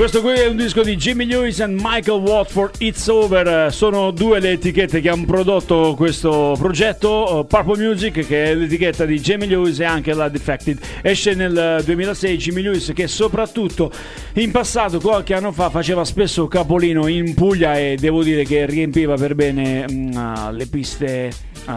Questo 0.00 0.22
qui 0.22 0.32
è 0.32 0.46
un 0.46 0.56
disco 0.56 0.82
di 0.82 0.96
Jimmy 0.96 1.26
Lewis 1.26 1.60
e 1.60 1.66
Michael 1.66 2.22
Watford, 2.22 2.76
It's 2.78 3.06
Over. 3.08 3.66
Eh, 3.66 3.70
Sono 3.70 4.12
due 4.12 4.40
le 4.40 4.52
etichette 4.52 5.02
che 5.02 5.10
hanno 5.10 5.26
prodotto 5.26 5.92
questo 5.94 6.56
progetto. 6.58 7.40
eh, 7.40 7.44
Purple 7.44 7.86
Music, 7.86 8.26
che 8.26 8.44
è 8.44 8.54
l'etichetta 8.54 9.04
di 9.04 9.20
Jimmy 9.20 9.46
Lewis, 9.46 9.78
e 9.78 9.84
anche 9.84 10.14
la 10.14 10.30
Defected. 10.30 10.78
Esce 11.02 11.34
nel 11.34 11.54
eh, 11.54 11.84
2006 11.84 12.36
Jimmy 12.38 12.62
Lewis, 12.62 12.92
che 12.94 13.06
soprattutto 13.08 13.92
in 14.36 14.50
passato, 14.50 15.00
qualche 15.00 15.34
anno 15.34 15.52
fa, 15.52 15.68
faceva 15.68 16.02
spesso 16.06 16.48
capolino 16.48 17.06
in 17.06 17.34
Puglia 17.34 17.78
e 17.78 17.96
devo 18.00 18.22
dire 18.22 18.44
che 18.44 18.64
riempiva 18.64 19.16
per 19.16 19.34
bene 19.34 19.84
mm, 19.86 20.16
ah, 20.16 20.50
le 20.50 20.64
piste 20.64 21.26
eh, 21.26 21.32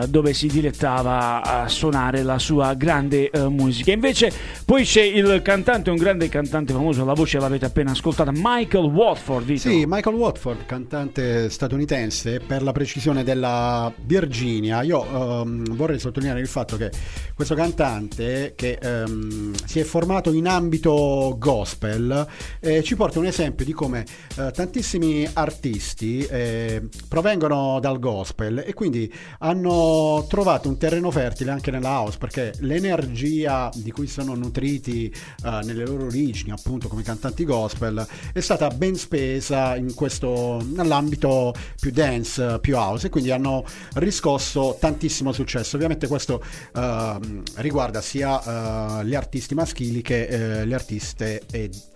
dove 0.07 0.33
si 0.33 0.47
dilettava 0.47 1.41
a 1.43 1.67
suonare 1.67 2.23
la 2.23 2.39
sua 2.39 2.73
grande 2.73 3.29
eh, 3.29 3.47
musica. 3.47 3.91
Invece 3.91 4.31
poi 4.65 4.83
c'è 4.83 5.01
il 5.01 5.41
cantante, 5.41 5.89
un 5.89 5.97
grande 5.97 6.29
cantante 6.29 6.73
famoso, 6.73 7.05
la 7.05 7.13
voce 7.13 7.39
l'avete 7.39 7.65
appena 7.65 7.91
ascoltata, 7.91 8.31
Michael 8.33 8.85
Watford. 8.85 9.45
Vito. 9.45 9.69
Sì, 9.69 9.85
Michael 9.87 10.15
Watford, 10.15 10.65
cantante 10.65 11.49
statunitense, 11.49 12.39
per 12.39 12.63
la 12.63 12.71
precisione 12.71 13.23
della 13.23 13.91
Virginia. 14.05 14.81
Io 14.81 15.05
ehm, 15.05 15.75
vorrei 15.75 15.99
sottolineare 15.99 16.39
il 16.39 16.47
fatto 16.47 16.77
che 16.77 16.91
questo 17.33 17.55
cantante, 17.55 18.53
che 18.55 18.77
ehm, 18.81 19.53
si 19.65 19.79
è 19.79 19.83
formato 19.83 20.31
in 20.31 20.47
ambito 20.47 21.35
gospel, 21.37 22.27
eh, 22.59 22.83
ci 22.83 22.95
porta 22.95 23.19
un 23.19 23.25
esempio 23.25 23.65
di 23.65 23.73
come 23.73 24.05
eh, 24.37 24.51
tantissimi 24.51 25.27
artisti 25.33 26.25
eh, 26.25 26.81
provengono 27.07 27.79
dal 27.79 27.99
gospel 27.99 28.63
e 28.65 28.73
quindi 28.73 29.11
hanno 29.39 29.82
trovato 30.27 30.67
un 30.69 30.77
terreno 30.77 31.11
fertile 31.11 31.51
anche 31.51 31.71
nella 31.71 31.89
house, 31.99 32.17
perché 32.17 32.53
l'energia 32.59 33.69
di 33.73 33.91
cui 33.91 34.07
sono 34.07 34.35
nutriti 34.35 35.05
eh, 35.11 35.59
nelle 35.63 35.85
loro 35.85 36.05
origini, 36.05 36.51
appunto 36.51 36.87
come 36.87 37.03
cantanti 37.03 37.43
gospel, 37.45 38.05
è 38.33 38.39
stata 38.39 38.69
ben 38.69 38.95
spesa 38.95 39.75
in 39.75 39.93
questo, 39.93 40.63
nell'ambito 40.73 41.53
più 41.79 41.91
dance, 41.91 42.59
più 42.61 42.75
house 42.75 43.07
e 43.07 43.09
quindi 43.09 43.31
hanno 43.31 43.63
riscosso 43.95 44.77
tantissimo 44.79 45.31
successo. 45.31 45.75
Ovviamente 45.75 46.07
questo 46.07 46.43
ehm, 46.75 47.43
riguarda 47.55 48.01
sia 48.01 48.99
eh, 48.99 49.05
gli 49.05 49.15
artisti 49.15 49.53
maschili 49.53 50.01
che 50.01 50.25
eh, 50.25 50.65
le 50.65 50.73
artiste 50.73 51.41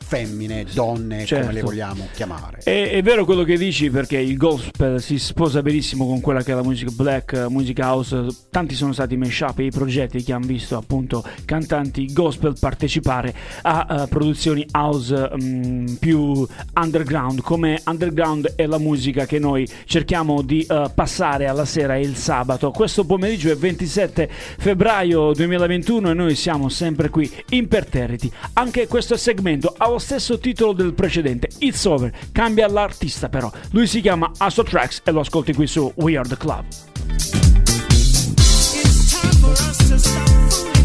femmine, 0.08 0.65
donne, 0.73 1.26
Certo. 1.26 1.45
come 1.45 1.54
le 1.54 1.62
vogliamo 1.62 2.08
chiamare. 2.13 2.60
È, 2.63 2.91
è 2.91 3.02
vero 3.02 3.26
quello 3.26 3.43
che 3.43 3.58
dici 3.58 3.89
perché 3.89 4.17
il 4.17 4.38
gospel 4.38 5.02
si 5.02 5.19
sposa 5.19 5.62
benissimo 5.62 6.06
con 6.06 6.21
quella 6.21 6.43
che 6.43 6.54
è 6.54 6.56
la 6.56 6.63
musica 6.63 6.91
black, 6.91 7.34
eh, 7.34 7.47
musica 7.67 7.91
house. 7.91 8.27
Tanti 8.49 8.75
sono 8.75 8.93
stati 8.93 9.15
i 9.15 9.17
mashup 9.17 9.60
e 9.60 9.65
i 9.65 9.71
progetti 9.71 10.23
che 10.23 10.32
hanno 10.32 10.45
visto 10.45 10.77
appunto 10.77 11.23
cantanti 11.43 12.12
gospel 12.13 12.56
partecipare 12.58 13.34
a 13.63 14.03
eh, 14.03 14.08
produzioni 14.08 14.65
house 14.71 15.32
mm, 15.41 15.95
più 15.95 16.47
underground. 16.75 17.41
Come 17.41 17.82
underground 17.86 18.53
è 18.56 18.65
la 18.65 18.77
musica 18.77 19.25
che 19.25 19.39
noi 19.39 19.67
cerchiamo 19.86 20.41
di 20.41 20.62
eh, 20.62 20.89
passare 20.93 21.47
alla 21.47 21.65
sera 21.65 21.97
il 21.97 22.15
sabato. 22.15 22.71
Questo 22.71 23.06
pomeriggio 23.06 23.51
è 23.51 23.56
27 23.56 24.30
febbraio 24.30 25.34
2021 25.34 26.12
e 26.12 26.13
noi 26.13 26.36
siamo 26.36 26.69
sempre 26.69 27.10
qui 27.10 27.30
imperterriti. 27.49 28.32
Anche 28.53 28.88
questo 28.88 29.17
segmento 29.17 29.73
ha 29.77 29.89
lo 29.89 29.99
stesso 29.99 30.39
titolo 30.39 30.71
del 30.73 30.93
precedente, 30.93 31.49
It's 31.60 31.84
Over. 31.86 32.12
Cambia 32.32 32.67
l'artista 32.67 33.27
però. 33.30 33.51
Lui 33.71 33.88
si 33.88 33.99
chiama 34.01 34.32
Astro 34.38 34.63
Tracks 34.63 35.01
e 35.03 35.12
lo 35.12 35.19
ascolti 35.19 35.53
qui 35.53 35.67
su 35.67 35.91
We 35.95 36.17
Are 36.17 36.36
Club. 36.38 36.96
It's 37.19 39.12
time 39.12 39.34
for 39.41 39.51
us 39.51 39.77
to 39.89 39.97
stop 39.99 40.30
fooling 40.30 40.76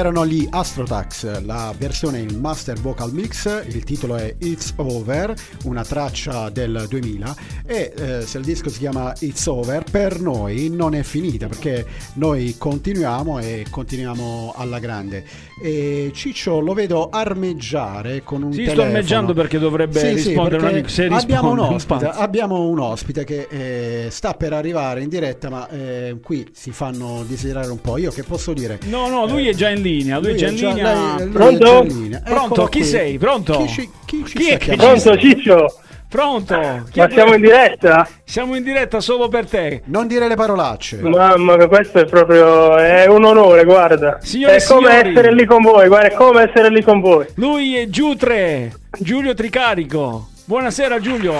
erano 0.00 0.24
gli 0.24 0.48
Astrotax, 0.48 1.42
la 1.42 1.74
versione 1.76 2.20
in 2.20 2.38
Master 2.40 2.80
Vocal 2.80 3.12
Mix, 3.12 3.66
il 3.66 3.84
titolo 3.84 4.16
è 4.16 4.34
It's 4.38 4.72
Over, 4.76 5.34
una 5.64 5.84
traccia 5.84 6.48
del 6.48 6.86
2000 6.88 7.36
e 7.66 7.92
eh, 7.94 8.22
se 8.22 8.38
il 8.38 8.44
disco 8.44 8.70
si 8.70 8.78
chiama 8.78 9.12
It's 9.18 9.44
Over, 9.46 9.84
per 9.84 10.18
noi 10.18 10.70
non 10.70 10.94
è 10.94 11.02
finita 11.02 11.48
perché 11.48 11.84
noi 12.14 12.54
continuiamo 12.56 13.40
e 13.40 13.66
continuiamo 13.68 14.54
alla 14.56 14.78
grande. 14.78 15.22
E 15.62 16.10
Ciccio 16.14 16.58
lo 16.60 16.72
vedo 16.72 17.10
armeggiare 17.10 18.22
con 18.24 18.42
un 18.42 18.50
Sì, 18.52 18.62
sto 18.62 18.70
telefono. 18.70 18.94
armeggiando 18.94 19.32
perché 19.34 19.58
dovrebbe 19.58 19.98
Sì, 19.98 20.06
sì, 20.18 20.28
rispondere 20.28 20.54
un 20.56 20.60
perché 20.62 20.74
amico. 20.76 20.88
Se 20.88 21.04
abbiamo, 21.06 21.50
un 21.50 21.58
ospite, 21.58 22.06
abbiamo 22.06 22.66
un 22.66 22.78
ospite 22.78 23.24
che 23.24 23.46
eh, 23.50 24.06
sta 24.10 24.32
per 24.32 24.54
arrivare 24.54 25.02
in 25.02 25.08
diretta, 25.10 25.50
ma 25.50 25.68
eh, 25.68 26.16
qui 26.22 26.48
si 26.52 26.70
fanno 26.70 27.24
desiderare 27.28 27.68
un 27.70 27.80
po'. 27.80 27.98
Io 27.98 28.10
che 28.10 28.22
posso 28.22 28.54
dire? 28.54 28.78
No, 28.86 29.08
no, 29.08 29.26
lui 29.26 29.48
è 29.48 29.54
già 29.54 29.68
in 29.68 29.82
linea. 29.82 30.18
Lui, 30.18 30.30
è 30.30 30.34
già 30.34 30.48
in 30.48 30.54
linea. 30.54 30.94
lei- 31.16 31.26
lui 31.26 31.28
è 31.28 31.30
Pronto? 31.32 31.58
già 31.64 31.78
in 31.82 32.02
linea. 32.02 32.20
Pronto? 32.20 32.44
Eccolo 32.54 32.66
Chi 32.68 32.78
qui. 32.78 32.88
sei? 32.88 33.18
Pronto? 33.18 33.52
Chi, 33.58 33.68
ci- 33.68 33.90
chi 34.06 34.24
ci 34.26 34.38
Chi 34.38 34.48
è? 34.48 34.76
Pronto 34.76 35.18
Ciccio? 35.18 35.66
Pronto? 36.10 36.82
Chi 36.90 36.98
Ma 36.98 37.08
siamo 37.08 37.34
in 37.34 37.40
diretta? 37.40 38.08
Siamo 38.24 38.56
in 38.56 38.64
diretta 38.64 38.98
solo 38.98 39.28
per 39.28 39.46
te. 39.46 39.82
Non 39.84 40.08
dire 40.08 40.26
le 40.26 40.34
parolacce. 40.34 40.96
Mamma 40.96 41.56
mia, 41.56 41.68
questo 41.68 42.00
è 42.00 42.04
proprio 42.04 42.76
è 42.76 43.06
un 43.06 43.24
onore, 43.24 43.62
guarda. 43.62 44.18
Signore 44.20 44.56
è 44.56 44.64
come 44.64 44.88
signori. 44.90 45.08
essere 45.08 45.32
lì 45.32 45.44
con 45.44 45.62
voi, 45.62 45.86
guarda, 45.86 46.08
è 46.08 46.12
come 46.14 46.50
essere 46.50 46.68
lì 46.70 46.82
con 46.82 47.00
voi. 47.00 47.26
Lui 47.36 47.76
è 47.76 47.86
Giutre, 47.88 48.72
Giulio 48.98 49.34
Tricarico. 49.34 50.30
Buonasera 50.46 50.98
Giulio. 50.98 51.34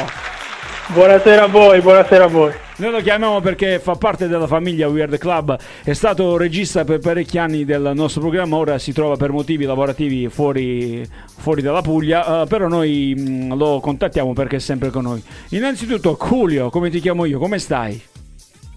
Buonasera 0.86 1.42
a 1.42 1.48
voi, 1.48 1.80
buonasera 1.80 2.24
a 2.24 2.28
voi. 2.28 2.52
Noi 2.80 2.92
lo 2.92 3.00
chiamiamo 3.02 3.42
perché 3.42 3.78
fa 3.78 3.94
parte 3.96 4.26
della 4.26 4.46
famiglia 4.46 4.88
Weird 4.88 5.18
Club, 5.18 5.54
è 5.84 5.92
stato 5.92 6.38
regista 6.38 6.82
per 6.82 6.98
parecchi 6.98 7.36
anni 7.36 7.66
del 7.66 7.90
nostro 7.94 8.22
programma, 8.22 8.56
ora 8.56 8.78
si 8.78 8.94
trova 8.94 9.16
per 9.16 9.32
motivi 9.32 9.66
lavorativi 9.66 10.30
fuori, 10.30 11.06
fuori 11.36 11.60
dalla 11.60 11.82
Puglia, 11.82 12.40
eh, 12.40 12.46
però 12.46 12.68
noi 12.68 13.14
mh, 13.14 13.54
lo 13.54 13.80
contattiamo 13.80 14.32
perché 14.32 14.56
è 14.56 14.60
sempre 14.60 14.88
con 14.88 15.02
noi. 15.02 15.22
Innanzitutto 15.50 16.16
Julio, 16.18 16.70
come 16.70 16.88
ti 16.88 17.00
chiamo 17.00 17.26
io, 17.26 17.38
come 17.38 17.58
stai? 17.58 18.00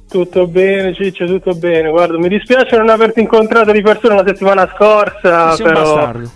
Tutto 0.10 0.48
bene, 0.48 0.94
Ciccio, 0.94 1.26
tutto 1.26 1.54
bene. 1.54 1.90
Guarda, 1.90 2.18
mi 2.18 2.28
dispiace 2.28 2.76
non 2.76 2.90
averti 2.90 3.22
incontrato 3.22 3.72
di 3.72 3.82
persona 3.82 4.16
la 4.16 4.26
settimana 4.28 4.70
scorsa, 4.76 5.56
Sei 5.56 5.66
un 5.66 5.72
però... 5.72 5.96
bastardo. 5.96 6.32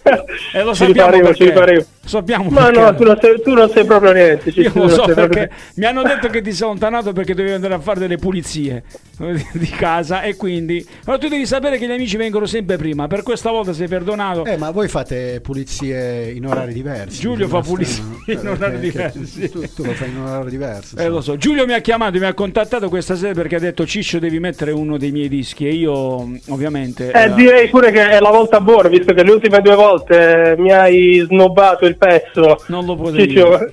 E 0.52 0.62
lo 0.62 0.72
ci 0.72 0.84
sappiamo 0.84 1.10
riparevo, 1.10 1.34
ci 1.34 1.50
perché. 1.50 1.86
Sappiamo 2.06 2.48
Ma 2.50 2.66
perché. 2.66 2.80
no, 2.80 2.94
tu 2.94 3.02
non, 3.04 3.18
sei, 3.20 3.42
tu 3.42 3.52
non 3.52 3.68
sei 3.70 3.84
proprio 3.84 4.12
niente, 4.12 4.52
Ciccio. 4.52 4.78
Io 4.78 4.84
lo 4.84 4.88
so 4.88 5.04
sei 5.04 5.14
proprio 5.14 5.28
perché 5.28 5.54
mi 5.74 5.84
hanno 5.86 6.02
detto 6.02 6.28
che 6.28 6.40
ti 6.40 6.52
sei 6.54 6.66
allontanato 6.66 7.12
perché 7.12 7.34
dovevi 7.34 7.54
andare 7.54 7.74
a 7.74 7.80
fare 7.80 7.98
delle 7.98 8.16
pulizie 8.16 8.84
di 9.52 9.66
casa 9.66 10.22
e 10.22 10.36
quindi... 10.36 10.86
Ma 11.04 11.18
tu 11.18 11.26
devi 11.28 11.46
sapere 11.46 11.78
che 11.78 11.86
gli 11.86 11.90
amici 11.90 12.16
vengono 12.16 12.46
sempre 12.46 12.76
prima, 12.76 13.08
per 13.08 13.22
questa 13.24 13.50
volta 13.50 13.72
sei 13.72 13.88
perdonato. 13.88 14.44
Eh, 14.44 14.56
ma 14.56 14.70
voi 14.70 14.86
fate 14.88 15.40
pulizie 15.42 16.30
in 16.30 16.46
orari 16.46 16.72
diversi. 16.72 17.20
Giulio 17.20 17.48
fa 17.48 17.60
pulizie 17.60 18.04
in 18.32 18.46
orari 18.46 18.78
Perché- 18.78 18.92
perché 18.92 19.18
diversi. 19.18 19.50
Tu, 19.50 19.60
tu 19.74 19.84
lo 19.84 19.92
fai 19.92 20.08
in 20.08 20.16
un 20.18 20.26
orario 20.26 20.50
diverso. 20.50 20.96
Eh, 20.96 21.08
lo 21.08 21.20
so. 21.20 21.36
Giulio 21.36 21.66
mi 21.66 21.72
ha 21.72 21.80
chiamato, 21.80 22.18
mi 22.18 22.24
ha 22.26 22.34
contattato 22.34 22.88
questa 22.88 23.16
sera 23.16 23.32
perché 23.34 23.56
ha 23.56 23.60
detto 23.60 23.84
Ciccio 23.84 24.20
devi 24.20 24.38
mettere 24.38 24.70
uno 24.70 24.96
dei 24.96 25.10
miei 25.10 25.28
dischi 25.28 25.66
e 25.66 25.72
io 25.72 26.20
mh, 26.20 26.40
ovviamente... 26.50 27.10
Eh, 27.10 27.24
eh, 27.24 27.34
direi 27.34 27.68
pure 27.68 27.90
che 27.90 28.10
è 28.10 28.20
la 28.20 28.30
volta 28.30 28.60
buona, 28.60 28.88
visto 28.88 29.12
che 29.12 29.24
le 29.24 29.30
ultime 29.32 29.60
due 29.60 29.74
volte 29.74 30.54
mi 30.58 30.70
hai 30.70 31.24
snobbato 31.26 31.84
il 31.86 31.95
pezzo. 31.96 32.62
Non 32.68 32.84
lo 32.84 32.94
potevi 32.96 33.28
Ciccio, 33.28 33.48
dire. 33.48 33.72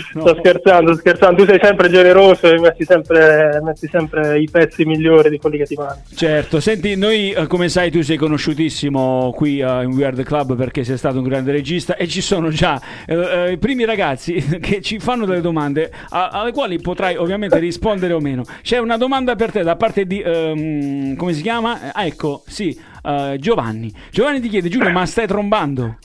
sto 0.09 0.35
scherzando, 0.39 0.95
scherzando. 0.95 1.43
Tu 1.43 1.49
sei 1.49 1.59
sempre 1.61 1.89
generoso 1.89 2.47
e 2.47 2.59
metti 2.59 2.85
sempre, 2.85 3.59
metti 3.63 3.87
sempre 3.91 4.39
i 4.39 4.49
pezzi 4.49 4.85
migliori 4.85 5.29
di 5.29 5.37
quelli 5.37 5.57
che 5.57 5.65
ti 5.65 5.75
mandi. 5.75 6.01
Certo, 6.15 6.59
senti, 6.59 6.95
noi 6.95 7.31
eh, 7.31 7.47
come 7.47 7.69
sai 7.69 7.91
tu 7.91 8.01
sei 8.01 8.17
conosciutissimo 8.17 9.31
qui 9.35 9.59
eh, 9.59 9.83
in 9.83 9.91
Weird 9.93 10.23
Club 10.23 10.55
perché 10.55 10.83
sei 10.83 10.97
stato 10.97 11.17
un 11.17 11.23
grande 11.23 11.51
regista 11.51 11.95
e 11.95 12.07
ci 12.07 12.21
sono 12.21 12.49
già 12.49 12.79
eh, 13.05 13.51
i 13.51 13.57
primi 13.57 13.85
ragazzi 13.85 14.33
che 14.61 14.81
ci 14.81 14.99
fanno 14.99 15.25
delle 15.25 15.41
domande 15.41 15.91
a- 16.09 16.29
alle 16.29 16.51
quali 16.51 16.79
potrai 16.79 17.15
ovviamente 17.17 17.57
rispondere 17.59 18.13
o 18.13 18.19
meno. 18.19 18.43
C'è 18.61 18.77
una 18.77 18.97
domanda 18.97 19.35
per 19.35 19.51
te 19.51 19.63
da 19.63 19.75
parte 19.75 20.05
di, 20.05 20.21
ehm, 20.21 21.15
come 21.15 21.33
si 21.33 21.41
chiama? 21.41 21.91
Ah, 21.93 22.05
ecco, 22.05 22.43
sì, 22.47 22.77
eh, 23.03 23.37
Giovanni. 23.39 23.91
Giovanni 24.11 24.39
ti 24.39 24.49
chiede, 24.49 24.69
Giulio, 24.69 24.89
ma 24.91 25.05
stai 25.05 25.27
trombando? 25.27 25.97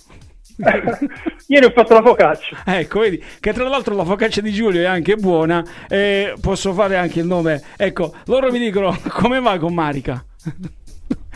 Ieri 1.49 1.67
ho 1.67 1.71
fatto 1.71 1.95
la 1.95 2.03
focaccia. 2.03 2.63
Ecco, 2.65 3.01
vedi 3.01 3.23
che 3.41 3.53
tra 3.53 3.69
l'altro 3.69 3.95
la 3.95 4.05
focaccia 4.05 4.41
di 4.41 4.53
Giulio 4.53 4.81
è 4.83 4.87
anche 4.87 5.17
buona 5.17 5.65
e 5.89 6.35
posso 6.41 6.73
fare 6.73 6.97
anche 6.97 7.21
il 7.21 7.27
nome. 7.27 7.63
Ecco, 7.77 8.15
loro 8.27 8.51
mi 8.51 8.59
dicono 8.59 8.97
come 9.11 9.41
va 9.41 9.59
con 9.59 9.75
Marica? 9.75 10.25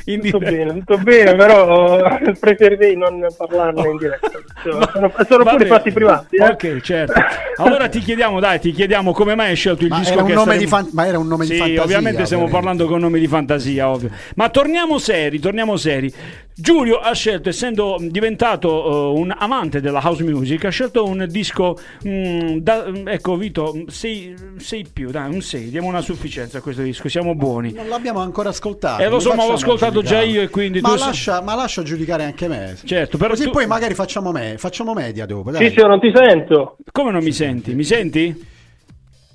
In 0.07 0.21
Tutto 0.23 0.39
diretta. 0.39 0.57
bene, 0.65 0.73
tutto 0.81 0.99
bene, 0.99 1.35
però 1.37 2.19
preferirei 2.41 2.97
non 2.97 3.25
parlarne 3.37 3.87
in 3.91 3.97
diretta. 3.99 4.31
Sono, 4.63 5.13
sono 5.27 5.45
Va 5.45 5.53
pure 5.53 5.67
fatti 5.67 5.91
privati. 5.93 6.37
Eh? 6.37 6.45
Ok, 6.49 6.81
certo. 6.81 7.15
Allora 7.57 7.89
ti 7.89 7.99
chiediamo, 8.01 8.41
dai, 8.41 8.59
ti 8.61 8.73
chiediamo 8.73 9.13
come 9.13 9.35
mai 9.35 9.51
hai 9.51 9.57
scelto 9.57 9.85
il 9.85 9.91
Ma 9.91 9.99
disco 9.99 10.13
era, 10.13 10.23
un 10.23 10.29
che 10.29 10.35
nome 10.35 10.57
di 10.59 10.67
fan- 10.67 10.89
ma 10.93 11.07
era 11.07 11.19
un 11.19 11.27
nome 11.29 11.45
Sì, 11.45 11.53
di 11.53 11.59
fantasia. 11.59 11.83
ovviamente 11.83 12.25
stiamo 12.25 12.43
ovviamente. 12.45 12.67
parlando 12.69 12.93
con 12.93 13.01
nomi 13.01 13.21
di 13.21 13.27
fantasia, 13.27 13.89
ovvio. 13.91 14.11
Ma 14.37 14.49
torniamo 14.51 14.99
seri, 14.99 15.39
torniamo 15.39 15.77
seri. 15.77 16.13
Giulio 16.61 16.99
ha 16.99 17.13
scelto, 17.15 17.49
essendo 17.49 17.97
diventato 17.99 19.15
eh, 19.15 19.19
un 19.19 19.35
amante 19.37 19.81
della 19.81 20.01
house 20.03 20.23
music, 20.23 20.65
ha 20.67 20.69
scelto 20.69 21.05
un 21.07 21.27
disco, 21.29 21.79
mm, 22.07 22.57
da- 22.59 22.87
ecco 23.07 23.37
Vito, 23.37 23.85
6 23.89 24.87
più, 24.93 25.11
dai, 25.11 25.33
un 25.33 25.41
6, 25.41 25.71
diamo 25.71 25.89
una 25.89 26.03
sufficienza 26.03 26.59
a 26.59 26.61
questo 26.61 26.83
disco, 26.83 27.09
siamo 27.09 27.35
buoni. 27.35 27.73
Non 27.73 27.89
l'abbiamo 27.89 28.21
ancora 28.21 28.51
ascoltato. 28.51 29.03
Eh, 29.03 29.09
lo 29.09 29.21
so, 29.21 29.33
ma 29.35 29.47
l'ho 29.47 29.55
ascoltato 29.55 30.03
giudicare. 30.03 30.27
già 30.27 30.31
io 30.31 30.43
e 30.43 30.49
quindi 30.51 30.81
ma 30.81 30.91
tu 30.91 30.97
sei- 30.99 31.07
lascia, 31.07 31.41
ma 31.41 31.55
lascia 31.55 31.83
giudicare 31.83 32.25
anche 32.25 32.47
me. 32.47 32.77
Certo, 32.85 33.17
però 33.17 33.31
Così 33.31 33.45
tu- 33.45 33.51
poi 33.53 33.67
magari 33.67 33.95
facciamo, 33.95 34.31
me, 34.31 34.57
facciamo 34.59 34.93
media 34.93 35.25
dopo. 35.25 35.51
dai. 35.51 35.67
Ciccio, 35.69 35.87
non 35.87 35.99
ti 35.99 36.13
sento. 36.15 36.77
Come 36.93 37.11
non 37.11 37.23
mi 37.23 37.33
senti? 37.33 37.75
Mi 37.75 37.85
senti? 37.85 38.47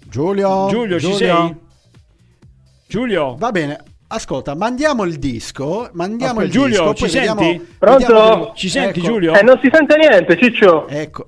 Giulio, 0.07 0.67
Giulio, 0.69 0.99
ci 0.99 1.13
sei? 1.13 1.55
Giulio? 2.87 3.35
Va 3.37 3.51
bene. 3.51 3.83
Ascolta, 4.07 4.55
mandiamo 4.55 5.03
il 5.03 5.17
disco. 5.17 5.89
Mandiamo 5.93 6.39
Aspetta, 6.39 6.45
il 6.45 6.51
Giulio, 6.51 6.69
disco. 6.69 6.93
ci 6.93 7.03
poi 7.05 7.11
vediamo- 7.13 7.41
senti? 7.41 7.75
Pronto? 7.79 7.99
vediamo- 8.05 8.51
Ci 8.55 8.69
senti 8.69 8.99
Ecco, 8.99 9.07
Giulio? 9.07 9.33
Eh, 9.33 9.41
non 9.41 9.59
si 9.61 9.69
sente 9.73 9.97
niente, 9.97 10.37
Ciccio. 10.37 10.87
Ecco. 10.87 11.25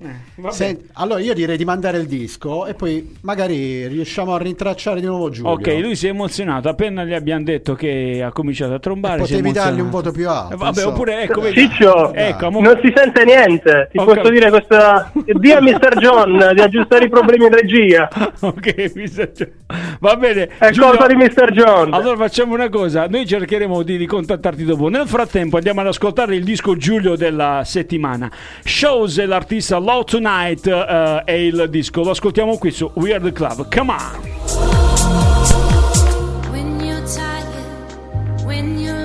Senti, 0.50 0.86
allora 0.94 1.20
io 1.20 1.34
direi 1.34 1.56
di 1.56 1.64
mandare 1.64 1.98
il 1.98 2.06
disco 2.06 2.66
e 2.66 2.74
poi 2.74 3.16
magari 3.22 3.88
riusciamo 3.88 4.34
a 4.34 4.38
rintracciare 4.38 5.00
di 5.00 5.06
nuovo 5.06 5.30
Giulio. 5.30 5.50
Ok, 5.52 5.66
lui 5.80 5.96
si 5.96 6.06
è 6.06 6.10
emozionato 6.10 6.68
appena 6.68 7.04
gli 7.04 7.12
abbiamo 7.12 7.42
detto 7.42 7.74
che 7.74 8.22
ha 8.24 8.30
cominciato 8.30 8.74
a 8.74 8.78
trombare. 8.78 9.18
Potevi 9.18 9.50
dargli 9.50 9.80
un 9.80 9.90
voto 9.90 10.12
più 10.12 10.28
alto. 10.28 10.54
Eh, 10.54 10.56
vabbè, 10.56 10.68
insomma. 10.68 10.94
oppure 10.94 11.22
ecco, 11.22 11.40
vedi. 11.40 11.60
Ciccio, 11.60 12.12
Ecco, 12.14 12.46
amo- 12.46 12.60
non 12.60 12.78
si 12.82 12.92
sente 12.94 13.24
niente. 13.24 13.88
Ti 13.90 13.98
Ho 13.98 14.04
posso 14.04 14.28
dire 14.30 14.48
questa. 14.50 15.10
Dì 15.12 15.50
a 15.50 15.60
Mr. 15.60 15.96
John 15.98 16.50
di 16.54 16.60
aggiustare 16.60 17.06
i 17.06 17.08
problemi 17.08 17.46
in 17.46 17.52
regia. 17.52 18.08
ok, 18.40 18.92
mi 18.94 19.08
sa- 19.08 19.28
va 19.98 20.14
bene. 20.16 20.50
È 20.56 20.70
Giulio, 20.70 20.90
colpa 20.90 21.06
di 21.08 21.16
Mr. 21.16 21.50
John. 21.52 21.92
Allora 21.92 22.16
facciamo 22.16 22.54
una 22.54 22.68
cosa, 22.68 23.06
noi 23.08 23.26
cercheremo 23.26 23.82
di 23.82 23.96
ricontattarti 23.96 24.64
dopo. 24.64 24.88
Nel 24.88 25.08
frattempo 25.08 25.56
andiamo 25.56 25.80
ad 25.80 25.88
ascoltare 25.88 26.36
il 26.36 26.44
disco 26.44 26.76
Giulio 26.76 27.16
della 27.16 27.62
settimana. 27.64 28.30
Shows 28.62 29.24
l'artista 29.24 29.78
Low 29.78 30.04
Tonight 30.04 30.26
eh, 30.66 31.22
è 31.24 31.32
il 31.32 31.68
disco. 31.70 32.02
Lo 32.02 32.10
ascoltiamo 32.10 32.58
qui 32.58 32.70
su 32.70 32.90
Weird 32.94 33.32
Club. 33.32 33.74
Come 33.74 33.92
on! 33.92 34.20
When 36.50 36.80
you're 36.80 37.02
tired, 37.06 38.44
when 38.44 38.78
you're 38.78 38.97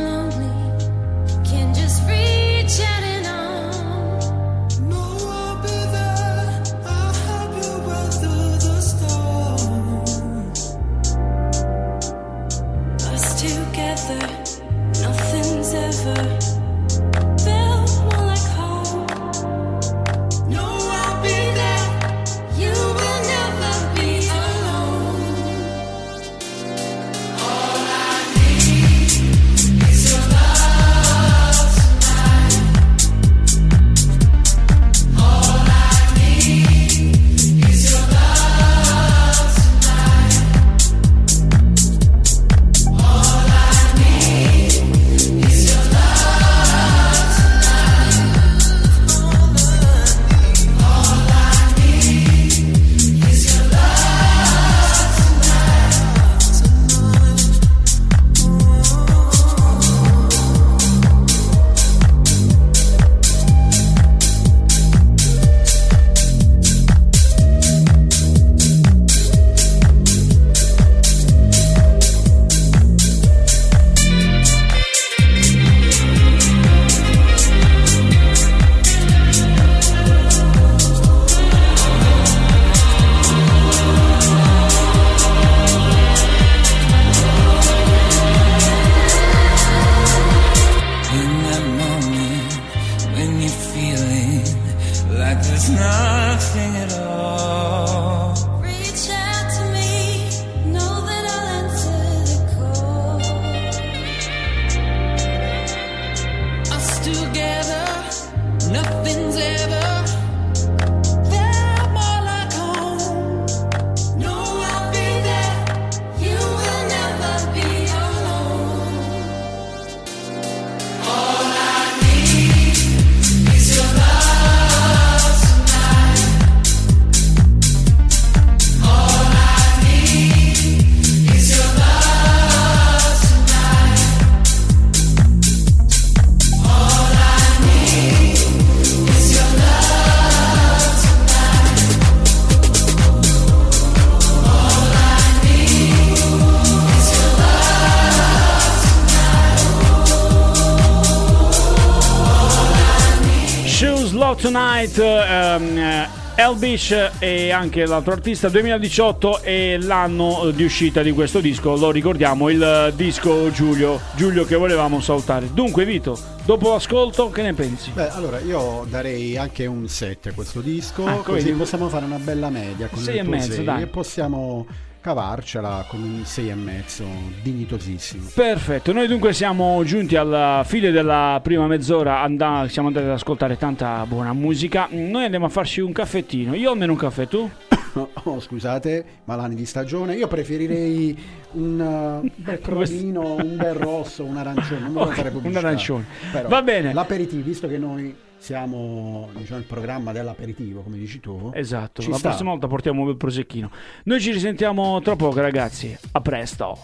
eh, 156.44 156.46
Elbish 156.46 157.12
e 157.20 157.52
anche 157.52 157.86
l'altro 157.86 158.12
artista 158.14 158.50
2018 158.50 159.42
è 159.42 159.78
l'anno 159.78 160.52
di 160.54 160.64
uscita 160.64 161.02
di 161.02 161.12
questo 161.12 161.40
disco, 161.40 161.76
lo 161.76 161.90
ricordiamo, 161.92 162.50
il 162.50 162.62
eh, 162.62 162.94
disco 162.96 163.50
Giulio, 163.52 164.00
Giulio 164.16 164.44
che 164.46 164.56
volevamo 164.56 165.00
salutare. 165.00 165.50
Dunque 165.54 165.86
Vito, 165.86 166.18
dopo 166.46 166.72
l'ascolto 166.72 167.30
che 167.30 167.42
ne 167.42 167.54
pensi? 167.54 167.92
Beh, 167.92 168.10
allora 168.10 168.40
io 168.40 168.86
darei 168.90 169.38
anche 169.38 169.66
un 169.66 169.88
7 169.88 170.30
a 170.30 170.34
questo 170.34 170.60
disco, 170.62 171.06
Ah, 171.06 171.14
così 171.18 171.42
quindi- 171.42 171.52
possiamo 171.54 171.88
fare 171.90 172.06
una 172.06 172.18
bella 172.20 172.50
media 172.50 172.88
con 172.88 173.00
Sei 173.00 173.16
il 173.16 173.20
e 173.22 173.24
tuo 173.24 173.32
mezzo, 173.32 173.52
sei, 173.54 173.64
dai. 173.64 173.82
e 173.84 173.88
possiamo 173.88 174.66
cavarcela 175.04 175.84
con 175.90 176.02
un 176.02 176.24
6 176.24 176.50
e 176.50 176.56
mezzo 176.56 177.04
dignitosissimo. 177.42 178.30
Perfetto, 178.34 178.94
noi 178.94 179.08
dunque 179.08 179.34
siamo 179.34 179.84
giunti 179.84 180.16
alla 180.16 180.64
fine 180.66 180.92
della 180.92 181.42
prima 181.44 181.68
mezz'ora, 181.68 182.22
anda- 182.22 182.66
siamo 182.70 182.88
andati 182.88 183.06
ad 183.06 183.12
ascoltare 183.12 183.58
tanta 183.58 184.06
buona 184.08 184.32
musica, 184.32 184.88
noi 184.92 185.26
andiamo 185.26 185.48
a 185.48 185.50
farci 185.50 185.82
un 185.82 185.92
caffettino, 185.92 186.56
io 186.56 186.72
almeno 186.72 186.94
un 186.94 186.98
caffè, 186.98 187.28
tu? 187.28 187.50
Oh, 188.26 188.40
scusate, 188.40 189.06
malani 189.26 189.56
di 189.56 189.66
stagione, 189.66 190.16
io 190.16 190.28
preferirei 190.28 191.18
un 191.52 192.30
bel 192.36 192.60
crolino, 192.60 193.36
un 193.36 193.56
bel 193.58 193.74
rosso, 193.74 194.24
un 194.24 194.38
arancione, 194.38 194.80
non 194.82 194.94
voglio 194.94 195.10
Ok, 195.10 195.16
fare 195.16 195.32
un 195.34 195.56
arancione. 195.56 196.06
Però 196.32 196.50
Va 196.50 196.62
bene. 196.62 196.94
L'aperitivo, 196.94 197.44
visto 197.44 197.68
che 197.68 197.78
noi 197.78 198.16
siamo 198.38 199.30
diciamo, 199.36 199.60
il 199.60 199.66
programma 199.66 200.12
dell'aperitivo, 200.12 200.82
come 200.82 200.98
dici 200.98 201.20
tu. 201.20 201.52
Esatto, 201.54 202.02
la 202.10 202.18
sta. 202.18 202.30
prossima 202.30 202.50
volta 202.52 202.68
portiamo 202.68 203.08
il 203.10 203.16
prosecchino. 203.16 203.72
Noi 204.06 204.20
ci 204.20 204.32
risentiamo 204.32 205.00
tra 205.02 205.16
poco 205.16 205.40
ragazzi, 205.40 205.96
a 206.12 206.22
presto. 206.22 206.78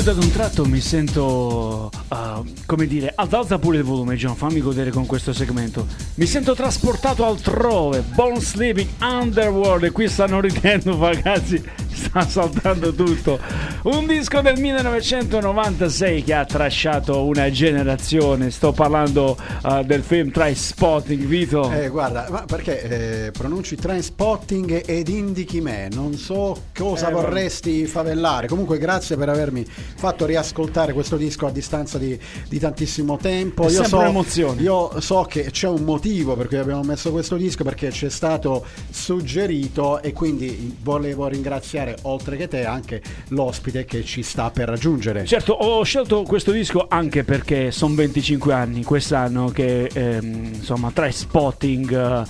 Tutto 0.00 0.10
ad 0.18 0.22
un 0.22 0.32
tratto 0.32 0.64
mi 0.64 0.80
sento, 0.80 1.90
uh, 2.08 2.52
come 2.64 2.86
dire, 2.86 3.12
alza 3.14 3.38
alza 3.38 3.58
pure 3.58 3.76
il 3.76 3.82
volume 3.82 4.16
John, 4.16 4.34
fammi 4.34 4.60
godere 4.60 4.90
con 4.90 5.04
questo 5.04 5.34
segmento. 5.34 5.86
Mi 6.14 6.24
sento 6.24 6.54
trasportato 6.54 7.26
altrove, 7.26 8.00
Bone 8.00 8.40
Sleeping 8.40 8.88
Underworld 9.02 9.84
e 9.84 9.90
qui 9.90 10.08
stanno 10.08 10.40
ridendo 10.40 10.96
ragazzi, 11.04 11.62
sta 11.92 12.26
saltando 12.26 12.94
tutto. 12.94 13.38
Un 13.82 14.06
disco 14.06 14.42
del 14.42 14.60
1996 14.60 16.22
che 16.22 16.34
ha 16.34 16.44
trasciato 16.44 17.24
una 17.24 17.50
generazione, 17.50 18.50
sto 18.50 18.72
parlando 18.72 19.38
uh, 19.62 19.82
del 19.82 20.02
film 20.02 20.30
Try 20.30 20.54
Spotting, 20.54 21.24
Vito. 21.24 21.70
Eh, 21.72 21.88
guarda, 21.88 22.26
ma 22.28 22.44
perché 22.44 23.26
eh, 23.26 23.30
pronunci 23.30 23.76
Trainspotting 23.76 24.82
ed 24.84 25.08
indichi 25.08 25.62
me? 25.62 25.88
Non 25.92 26.12
so 26.12 26.64
cosa 26.76 27.08
Eh, 27.08 27.12
vorresti 27.12 27.86
favellare. 27.86 28.48
Comunque, 28.48 28.76
grazie 28.76 29.16
per 29.16 29.30
avermi 29.30 29.64
fatto 29.64 30.26
riascoltare 30.26 30.92
questo 30.92 31.16
disco 31.16 31.46
a 31.46 31.50
distanza 31.50 31.96
di, 31.96 32.18
di 32.48 32.58
tantissimo 32.58 33.16
tempo. 33.16 33.62
È 33.62 33.66
Io 33.66 33.70
sempre 33.72 33.88
so, 33.88 33.98
un'emozione. 33.98 34.60
io 34.60 35.00
so 35.00 35.22
che 35.22 35.44
c'è 35.50 35.68
un 35.68 35.84
motivo 35.84 36.36
per 36.36 36.48
cui 36.48 36.58
abbiamo 36.58 36.82
messo 36.82 37.10
questo 37.12 37.36
disco 37.36 37.64
perché 37.64 37.90
ci 37.90 38.04
è 38.04 38.10
stato 38.10 38.66
suggerito 38.90 40.02
e 40.02 40.12
quindi 40.12 40.76
volevo 40.82 41.26
ringraziare 41.28 41.96
oltre 42.02 42.36
che 42.36 42.46
te 42.46 42.66
anche 42.66 43.00
l'ospite 43.28 43.68
che 43.70 44.04
ci 44.04 44.22
sta 44.22 44.50
per 44.50 44.68
raggiungere. 44.68 45.24
Certo, 45.24 45.52
ho 45.52 45.82
scelto 45.82 46.22
questo 46.22 46.50
disco 46.50 46.86
anche 46.88 47.24
perché 47.24 47.70
sono 47.70 47.94
25 47.94 48.52
anni 48.52 48.84
quest'anno 48.84 49.48
che 49.50 49.90
ehm, 49.92 50.52
insomma 50.54 50.90
tra 50.90 51.10
spotting 51.10 51.92
eh, 51.92 52.22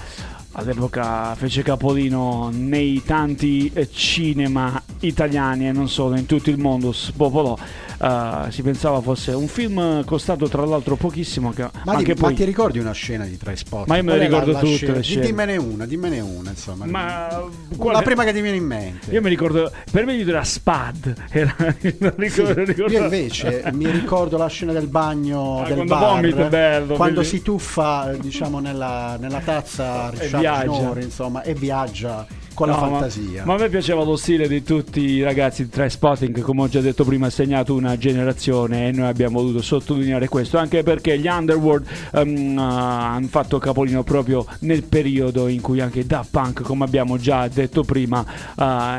all'epoca 0.53 1.35
fece 1.35 1.63
capolino 1.63 2.51
nei 2.53 3.03
tanti 3.05 3.73
cinema 3.93 4.83
italiani 5.01 5.69
e 5.69 5.73
non 5.73 5.89
solo 5.89 6.17
in 6.17 6.27
tutto 6.27 6.51
il 6.51 6.59
mondo 6.59 6.93
spopolò. 6.93 7.57
Eh, 8.03 8.47
si 8.51 8.63
pensava 8.63 9.01
fosse 9.03 9.33
un 9.33 9.47
film 9.47 10.03
costato 10.05 10.49
tra 10.49 10.65
l'altro 10.65 10.97
pochissimo 10.97 11.51
che 11.53 11.69
Ma, 11.85 11.93
anche 11.93 12.15
di- 12.15 12.21
ma 12.21 12.29
poi 12.29 12.35
ti 12.35 12.45
ricordi 12.45 12.79
una 12.79 12.93
scena 12.93 13.25
di 13.27 13.37
Trainspotting? 13.37 13.89
Ma 13.89 13.97
io 13.97 14.03
me 14.05 14.09
Qual 14.13 14.21
è 14.21 14.29
la- 14.29 14.29
ricordo 14.39 14.53
la 14.53 14.59
tutte 14.61 14.93
le 14.93 15.03
scene. 15.03 15.27
Dimmene 15.27 15.57
una, 15.59 15.85
dimmene 15.87 16.21
una, 16.21 16.51
insomma. 16.51 16.87
Ma 16.87 17.29
la 17.29 17.49
quale- 17.77 18.03
prima 18.03 18.25
che 18.25 18.33
ti 18.33 18.41
viene 18.41 18.57
in 18.57 18.65
mente. 18.65 19.11
io 19.11 19.21
mi 19.21 19.29
ricordo 19.29 19.71
per 19.91 20.07
me 20.07 20.19
era 20.19 20.43
Spad 20.45 21.15
era, 21.31 21.55
ricordo, 22.17 22.55
Sì, 22.55 22.65
ricordo- 22.65 22.93
Io 22.93 23.03
invece 23.03 23.63
mi 23.75 23.91
ricordo 23.91 24.37
la 24.39 24.47
scena 24.49 24.73
del 24.73 24.87
bagno 24.89 25.61
Ah, 25.61 25.67
del 25.67 25.75
quando 25.75 25.95
bar, 25.95 26.15
vomita, 26.15 26.45
bello, 26.45 26.95
quando 26.95 27.23
si 27.23 27.43
tuffa 27.43 28.13
diciamo 28.19 28.61
nella, 28.61 29.17
nella 29.21 29.41
tazza 29.41 30.11
Richard. 30.11 30.63
Schnorr, 30.73 30.99
insomma 31.03 31.43
e 31.43 31.53
viaggia 31.55 32.27
con 32.61 32.69
la 32.69 32.75
No, 32.75 32.81
ma- 32.81 32.99
fantasia. 32.99 33.45
Ma, 33.47 33.55
a 33.55 33.59
me 33.59 33.69
piaceva 33.71 34.05
lo 34.05 34.17
stile 34.17 34.47
di 34.47 34.63
tutti 34.63 35.01
i 35.01 35.23
ragazzi 35.23 35.67
di 35.67 35.89
Spotting 35.89 36.35
che 36.35 36.43
come 36.43 36.63
ho 36.63 36.69
già 36.69 36.81
detto 36.81 37.05
prima 37.05 37.29
ha 37.29 37.31
segnato 37.31 37.75
una 37.75 37.97
generazione 37.97 38.89
e 38.89 38.93
noi 38.93 39.07
abbiamo 39.07 39.41
voluto 39.41 39.63
sottolineare 39.63 40.29
questo 40.29 40.59
anche 40.59 40.83
perché 40.83 41.19
gli 41.19 41.27
Underworld 41.27 41.87
ehm, 42.13 42.59
ah, 42.59 43.15
hanno 43.15 43.29
fatto 43.29 43.59
capolino 43.59 44.03
proprio 44.03 44.45
nel 44.61 44.83
periodo 44.83 45.49
in 45.49 45.63
cui 45.63 45.81
anche 45.81 46.05
Daft 46.05 46.31
Punk 46.31 46.63
come 46.63 46.85
abbiamo 46.85 47.17
già 47.17 47.49
detto 47.49 47.83
prima 47.83 48.25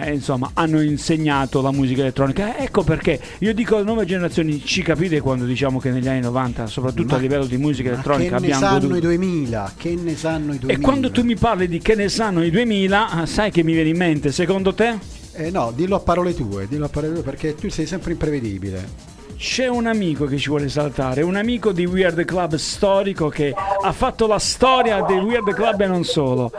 e 0.04 0.14
insomma 0.14 0.50
hanno 0.54 0.82
insegnato 0.82 1.62
la 1.62 1.72
musica 1.72 2.02
elettronica 2.02 2.58
ecco 2.58 2.84
perché 2.84 3.20
io 3.40 3.54
dico 3.54 3.76
alle 3.76 3.86
nuove 3.86 4.06
generazioni 4.06 4.64
ci 4.64 4.82
capite 4.82 5.20
quando 5.22 5.46
diciamo 5.46 5.78
che 5.80 5.92
negli 5.92 6.08
anni 6.08 6.22
90 6.22 6.66
soprattutto 6.66 7.12
Ma- 7.12 7.18
a 7.18 7.20
livello 7.20 7.46
di 7.46 7.58
musica 7.58 7.90
Ma 7.90 7.96
elettronica 7.96 8.38
che 8.38 8.42
ne 8.42 8.54
abbiamo 8.54 8.66
sanno 8.66 8.80
goduto 8.80 8.96
i 8.96 9.02
2000? 9.02 9.74
Che 9.78 9.96
ne 10.02 10.16
sanno 10.16 10.54
i 10.54 10.58
2000? 10.58 10.74
e 10.74 10.80
quando 10.80 11.12
tu 11.12 11.24
mi 11.24 11.36
parli 11.36 11.68
di 11.68 11.78
che 11.80 11.96
ne 11.96 12.10
sanno 12.10 12.44
i 12.44 12.50
2000 12.50 13.10
ah, 13.10 13.26
che 13.52 13.64
mi 13.64 13.74
viene 13.74 13.90
in 13.90 13.98
mente 13.98 14.32
secondo 14.32 14.74
te? 14.74 14.98
Eh, 15.34 15.52
no, 15.52 15.72
dillo 15.72 15.96
a 15.96 16.00
parole 16.00 16.34
tue, 16.34 16.68
dillo 16.68 16.86
a 16.86 16.90
parole 16.90 17.14
tue 17.14 17.24
perché 17.24 17.56
tu 17.56 17.70
sei 17.70 17.86
sempre 17.86 18.12
imprevedibile. 18.12 19.10
C'è 19.38 19.68
un 19.68 19.88
amico 19.88 20.26
che 20.26 20.38
ci 20.38 20.50
vuole 20.50 20.70
saltare, 20.70 21.22
un 21.24 21.36
amico 21.36 21.72
di 21.72 21.86
Weird 21.86 22.26
Club 22.26 22.56
storico 22.56 23.28
che 23.30 23.54
ha 23.54 23.92
fatto 23.92 24.28
la 24.28 24.38
storia 24.38 25.02
del 25.02 25.20
Weird 25.20 25.52
Club 25.54 25.82
e 25.82 25.88
non 25.88 26.04
solo. 26.04 26.52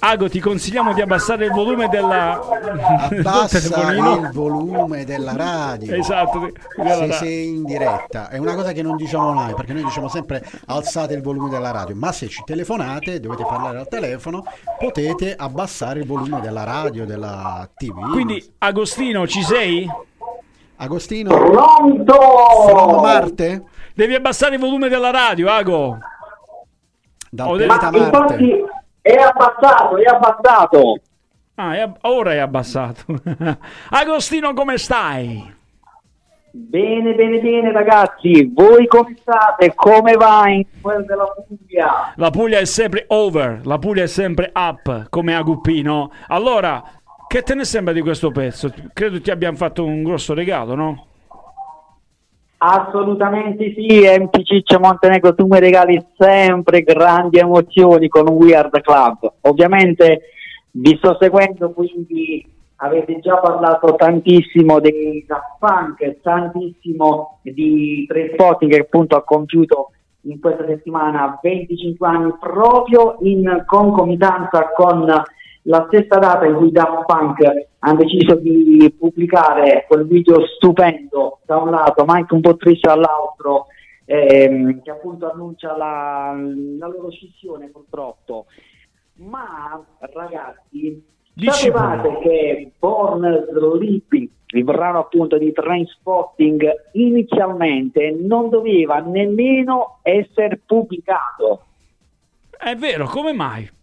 Ago, 0.00 0.28
ti 0.28 0.38
consigliamo 0.38 0.92
di 0.92 1.00
abbassare 1.00 1.46
il 1.46 1.50
volume 1.50 1.88
della... 1.88 2.38
del 3.10 3.18
Abbassa 3.18 3.58
il 3.92 4.30
volume 4.32 5.04
della 5.04 5.34
radio. 5.34 5.94
Esatto, 5.96 6.50
della 6.76 6.94
Se 6.94 7.12
sei 7.12 7.48
in 7.48 7.64
diretta, 7.64 8.28
è 8.28 8.38
una 8.38 8.54
cosa 8.54 8.70
che 8.70 8.82
non 8.82 8.94
diciamo 8.96 9.32
mai 9.32 9.54
perché 9.54 9.72
noi 9.72 9.82
diciamo 9.82 10.08
sempre 10.08 10.44
alzate 10.66 11.14
il 11.14 11.22
volume 11.22 11.48
della 11.50 11.72
radio, 11.72 11.96
ma 11.96 12.12
se 12.12 12.28
ci 12.28 12.42
telefonate, 12.44 13.18
dovete 13.18 13.44
parlare 13.44 13.78
al 13.78 13.88
telefono, 13.88 14.44
potete 14.78 15.34
abbassare 15.36 16.00
il 16.00 16.06
volume 16.06 16.40
della 16.40 16.62
radio, 16.62 17.04
della 17.04 17.68
TV. 17.74 18.12
Quindi, 18.12 18.54
Agostino, 18.58 19.26
ci 19.26 19.42
sei? 19.42 19.88
Agostino? 20.76 21.30
From 21.30 23.00
Marte? 23.00 23.64
Devi 23.94 24.14
abbassare 24.14 24.54
il 24.54 24.60
volume 24.60 24.88
della 24.88 25.10
radio, 25.10 25.50
Ago. 25.50 25.98
Dal 27.30 27.48
Ho 27.48 27.56
pianeta 27.56 27.90
detto- 27.90 28.10
Marte. 28.10 28.62
È 29.08 29.14
abbassato, 29.14 29.96
è 29.96 30.04
abbassato. 30.04 31.00
Ah, 31.54 31.76
è 31.76 31.90
ora 32.02 32.32
è 32.32 32.36
abbassato. 32.36 33.04
Agostino, 33.88 34.52
come 34.52 34.76
stai? 34.76 35.56
Bene, 36.50 37.14
bene, 37.14 37.40
bene 37.40 37.72
ragazzi, 37.72 38.52
voi 38.52 38.86
come 38.86 39.16
state? 39.18 39.74
Come 39.74 40.12
va 40.12 40.50
in 40.50 40.62
quel 40.82 41.06
della 41.06 41.24
Puglia? 41.24 42.12
La 42.16 42.28
Puglia 42.28 42.58
è 42.58 42.66
sempre 42.66 43.06
over, 43.08 43.62
la 43.64 43.78
Puglia 43.78 44.02
è 44.02 44.06
sempre 44.06 44.52
up, 44.54 45.08
come 45.08 45.34
Aguppino. 45.34 46.10
Allora, 46.26 46.82
che 47.28 47.42
te 47.42 47.54
ne 47.54 47.64
sembra 47.64 47.94
di 47.94 48.02
questo 48.02 48.30
pezzo? 48.30 48.70
Credo 48.92 49.22
ti 49.22 49.30
abbiamo 49.30 49.56
fatto 49.56 49.86
un 49.86 50.02
grosso 50.02 50.34
regalo, 50.34 50.74
no? 50.74 51.06
Assolutamente 52.60 53.72
sì, 53.72 54.00
MC 54.00 54.42
Ciccio 54.42 54.80
Montenegro, 54.80 55.34
tu 55.34 55.46
mi 55.46 55.60
regali 55.60 56.04
sempre 56.16 56.82
grandi 56.82 57.38
emozioni 57.38 58.08
con 58.08 58.28
Weird 58.28 58.80
Club. 58.80 59.32
Ovviamente 59.42 60.22
vi 60.72 60.96
sto 60.96 61.16
seguendo, 61.20 61.70
quindi 61.70 62.44
avete 62.76 63.20
già 63.20 63.36
parlato 63.38 63.94
tantissimo 63.94 64.80
dei 64.80 65.24
Daft 65.26 66.20
tantissimo 66.20 67.38
di 67.42 68.04
Tre 68.08 68.30
Spotting 68.32 68.72
che 68.72 68.80
appunto 68.80 69.16
ha 69.16 69.22
compiuto 69.22 69.90
in 70.22 70.40
questa 70.40 70.66
settimana 70.66 71.38
25 71.40 72.08
anni 72.08 72.32
proprio 72.40 73.16
in 73.20 73.62
concomitanza 73.66 74.70
con 74.74 75.06
la 75.68 75.84
stessa 75.88 76.18
data 76.18 76.46
in 76.46 76.56
cui 76.56 76.70
Daft 76.72 77.04
Punk 77.04 77.66
hanno 77.80 77.98
deciso 77.98 78.34
di 78.36 78.92
pubblicare 78.98 79.84
quel 79.86 80.06
video 80.06 80.46
stupendo 80.46 81.40
da 81.44 81.58
un 81.58 81.70
lato 81.70 82.04
ma 82.04 82.14
anche 82.14 82.34
un 82.34 82.40
po' 82.40 82.56
triste 82.56 82.88
dall'altro 82.88 83.66
ehm, 84.06 84.82
che 84.82 84.90
appunto 84.90 85.30
annuncia 85.30 85.76
la, 85.76 86.34
la 86.78 86.86
loro 86.86 87.10
scissione 87.10 87.68
purtroppo 87.68 88.46
ma 89.16 89.82
ragazzi 89.98 91.16
Dici 91.34 91.52
sapevate 91.52 92.08
pure. 92.08 92.20
che 92.20 92.72
Born 92.78 93.46
Sleeping 93.52 94.28
il 94.52 94.64
brano 94.64 95.00
appunto 95.00 95.36
di 95.36 95.52
Trainspotting 95.52 96.88
inizialmente 96.92 98.16
non 98.18 98.48
doveva 98.48 99.00
nemmeno 99.00 99.98
essere 100.02 100.60
pubblicato 100.64 101.64
È 102.58 102.74
vero, 102.74 103.06
come 103.06 103.32
mai? 103.34 103.76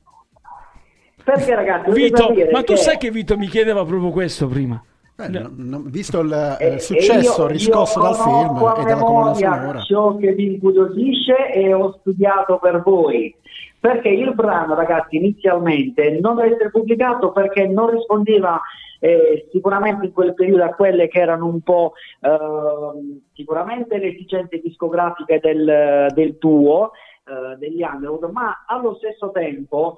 Perché 1.25 1.55
ragazzi 1.55 1.91
Vito, 1.91 2.33
ma 2.51 2.63
tu 2.63 2.73
che- 2.73 2.77
sai 2.77 2.97
che 2.97 3.11
Vito 3.11 3.37
mi 3.37 3.47
chiedeva 3.47 3.83
proprio 3.83 4.11
questo 4.11 4.47
prima? 4.47 4.81
Beh, 5.15 5.27
no- 5.29 5.49
no- 5.55 5.81
visto 5.85 6.19
il, 6.19 6.57
eh, 6.59 6.73
E- 6.75 6.79
successo 6.79 7.41
io- 7.43 7.47
riscosso 7.47 7.99
io 7.99 8.05
dal 8.05 8.15
film 8.15 8.57
e 8.79 8.83
dalla 8.83 9.01
colonna 9.01 9.33
sonora. 9.33 9.79
ciò 9.81 10.15
che 10.17 10.33
vi 10.33 10.53
incuriosisce 10.53 11.51
e 11.53 11.73
ho 11.73 11.97
studiato 11.99 12.57
per 12.59 12.81
voi 12.81 13.33
perché 13.79 14.09
il 14.09 14.33
brano 14.33 14.73
ragazzi 14.75 15.15
inizialmente 15.15 16.19
non 16.21 16.35
deve 16.35 16.53
essere 16.55 16.69
pubblicato 16.69 17.31
perché 17.31 17.65
non 17.67 17.89
rispondeva 17.91 18.59
eh, 18.99 19.47
sicuramente 19.51 20.07
in 20.07 20.11
quel 20.13 20.33
periodo 20.33 20.63
a 20.63 20.73
quelle 20.73 21.07
che 21.07 21.19
erano 21.19 21.45
un 21.45 21.61
po' 21.61 21.93
ehm, 22.21 23.21
sicuramente 23.33 23.97
le 23.97 24.07
esigenze 24.07 24.59
discografiche 24.59 25.39
del, 25.41 26.07
del 26.13 26.35
duo 26.39 26.91
eh, 27.25 27.55
degli 27.57 27.81
Underwood 27.83 28.31
ma 28.31 28.63
allo 28.67 28.95
stesso 28.95 29.31
tempo 29.31 29.95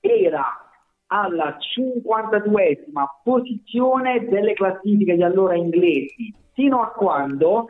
era 0.00 0.65
alla 1.08 1.56
52esima 1.58 3.04
posizione 3.22 4.26
delle 4.26 4.54
classifiche 4.54 5.14
di 5.14 5.22
allora 5.22 5.54
inglesi, 5.54 6.34
fino 6.52 6.80
a 6.80 6.88
quando, 6.88 7.66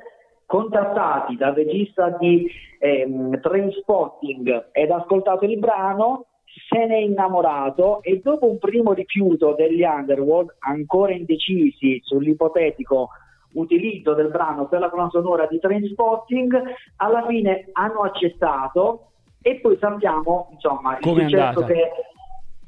contattati 0.47 1.37
dal 1.37 1.55
regista 1.55 2.11
di 2.11 2.49
ehm, 2.79 3.41
Trainspotting 3.41 4.69
ed 4.73 4.91
ascoltato 4.91 5.45
il 5.45 5.59
brano, 5.59 6.27
se 6.71 6.87
n'è 6.87 6.97
innamorato 6.97 8.03
e 8.03 8.21
dopo 8.23 8.49
un 8.49 8.59
primo 8.59 8.93
rifiuto 8.93 9.55
degli 9.55 9.83
Underworld, 9.83 10.57
ancora 10.61 11.13
indecisi 11.13 12.01
sull'ipotetico 12.03 13.09
utilizzo 13.53 14.15
del 14.15 14.29
brano 14.29 14.67
per 14.67 14.81
la 14.81 14.89
colonna 14.89 15.11
sonora 15.11 15.47
di 15.47 15.59
Trainspotting, 15.59 16.63
alla 16.97 17.27
fine 17.27 17.69
hanno 17.73 18.01
accettato 18.01 19.11
e 19.43 19.61
poi 19.61 19.77
sappiamo 19.79 20.49
insomma 20.53 20.97
il 20.99 21.03
Com'è 21.03 21.23
successo 21.23 21.65
che 21.65 21.91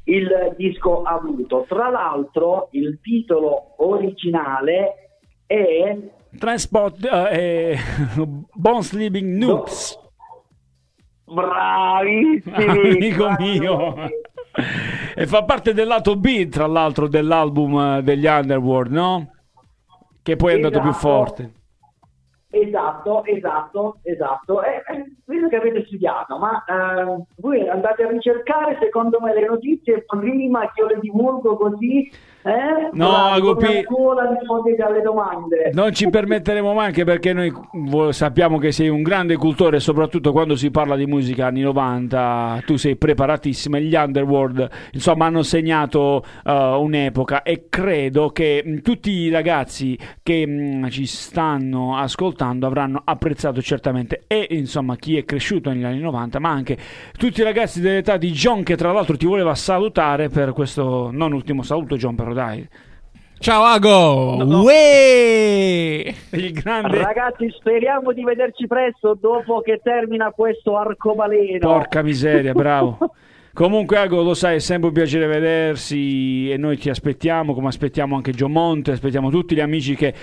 il 0.09 0.55
disco 0.57 1.03
ha 1.03 1.15
avuto. 1.15 1.65
Tra 1.69 1.89
l'altro 1.89 2.69
il 2.73 2.99
titolo 3.01 3.75
originale 3.79 5.21
e 5.47 6.11
Transport 6.39 7.05
eh, 7.05 7.73
eh, 7.73 7.77
Bone 8.55 8.83
Sleeping 8.83 9.37
Noobs. 9.37 9.99
bravissimi 11.25 12.55
Amico 13.19 13.31
mio. 13.39 13.95
E 15.15 15.27
fa 15.27 15.45
parte 15.45 15.73
del 15.73 15.87
lato 15.87 16.17
B, 16.17 16.49
tra 16.49 16.67
l'altro, 16.67 17.07
dell'album 17.09 17.79
eh, 17.99 18.03
degli 18.03 18.27
Underworld, 18.27 18.93
no? 18.93 19.31
Che 20.23 20.37
poi 20.37 20.53
è 20.53 20.55
andato 20.57 20.81
più 20.81 20.91
Esatto. 20.91 21.09
forte. 21.09 21.53
Esatto, 22.51 23.25
esatto, 23.25 23.99
esatto. 24.03 24.63
E, 24.63 24.83
vedo 25.29 25.49
che 25.49 25.57
avete 25.57 25.85
studiato, 25.85 26.39
ma 26.39 26.65
eh, 26.65 27.23
voi 27.37 27.69
andate 27.69 28.03
a 28.03 28.09
ricercare 28.09 28.79
secondo 28.81 29.21
me 29.21 29.35
le 29.35 29.47
notizie 29.47 30.05
prima 30.07 30.71
che 30.73 30.81
io 30.81 30.87
le 30.87 30.99
divulgo 31.01 31.57
così, 31.57 32.11
eh? 32.43 32.89
No, 32.93 33.37
domande. 35.03 35.71
Non 35.75 35.93
ci 35.93 36.09
permetteremo 36.09 36.73
mai 36.73 36.87
anche 36.87 37.05
perché 37.05 37.35
noi 37.35 37.53
sappiamo 38.11 38.57
che 38.57 38.73
sei 38.73 38.89
un 38.89 39.03
grande 39.03 39.37
cultore, 39.37 39.81
soprattutto 39.81 40.33
quando 40.33 40.57
si 40.57 40.71
parla 40.71 40.97
di 40.97 41.05
musica 41.07 41.47
anni 41.47 41.61
90, 41.61 42.63
tu 42.65 42.77
sei 42.77 42.97
preparatissimo 42.97 43.77
e 43.77 43.83
gli 43.83 43.95
Underworld 43.95 44.69
insomma 44.93 45.27
hanno 45.27 45.43
segnato 45.43 46.25
eh, 46.45 46.53
un'epoca 46.53 47.43
e 47.43 47.67
credo 47.69 48.31
che 48.31 48.63
mh, 48.65 48.79
tutti 48.79 49.11
i 49.11 49.31
ragazzi 49.31 49.99
che 50.23 50.47
mh, 50.47 50.89
ci 50.89 51.05
stanno 51.05 51.97
ascoltando 51.99 52.67
avranno 52.67 53.03
apprezzato 53.05 53.61
certamente 53.61 54.25
e 54.27 54.47
insomma 54.51 54.97
chi 54.97 55.18
è 55.19 55.25
cresciuto 55.25 55.71
negli 55.71 55.85
anni 55.85 56.01
90 56.01 56.39
ma 56.39 56.51
anche 56.51 56.77
tutti 57.17 57.41
i 57.41 57.45
ragazzi 57.45 57.81
dell'età 57.81 58.17
di 58.17 58.31
John 58.31 58.63
che 58.63 58.77
tra 58.77 58.93
l'altro 58.93 59.17
ti 59.17 59.27
voleva 59.27 59.55
salutare 59.55 60.29
per 60.29 60.53
questo 60.53 61.11
non 61.13 61.33
ultimo 61.33 61.63
saluto 61.63 61.97
John 61.97 62.15
però 62.15 62.33
dai 62.33 62.69
Ciao 63.41 63.63
Ago! 63.63 64.45
Uè! 64.45 66.13
il 66.33 66.53
grande 66.53 67.03
Ragazzi, 67.03 67.49
speriamo 67.57 68.13
di 68.13 68.25
vederci 68.25 68.67
presto 68.67 69.17
dopo 69.21 69.61
che 69.61 69.81
termina 69.81 70.33
questo 70.33 70.77
arcobaleno. 70.77 71.61
Porca 71.61 72.03
miseria, 72.03 72.53
bravo. 72.53 72.99
Comunque, 73.55 73.97
Ago, 73.97 74.23
lo 74.23 74.35
sai, 74.35 74.57
è 74.57 74.59
sempre 74.59 74.89
un 74.89 74.95
piacere 74.95 75.27
vedersi 75.27 76.51
e 76.51 76.57
noi 76.57 76.79
ti 76.79 76.91
aspettiamo, 76.91 77.55
come 77.55 77.69
aspettiamo 77.69 78.17
anche 78.17 78.33
Gio 78.33 78.49
Monte, 78.49 78.93
aspettiamo 78.93 79.31
tutti 79.31 79.55
gli 79.55 79.61
amici 79.61 79.95
che 79.95 80.15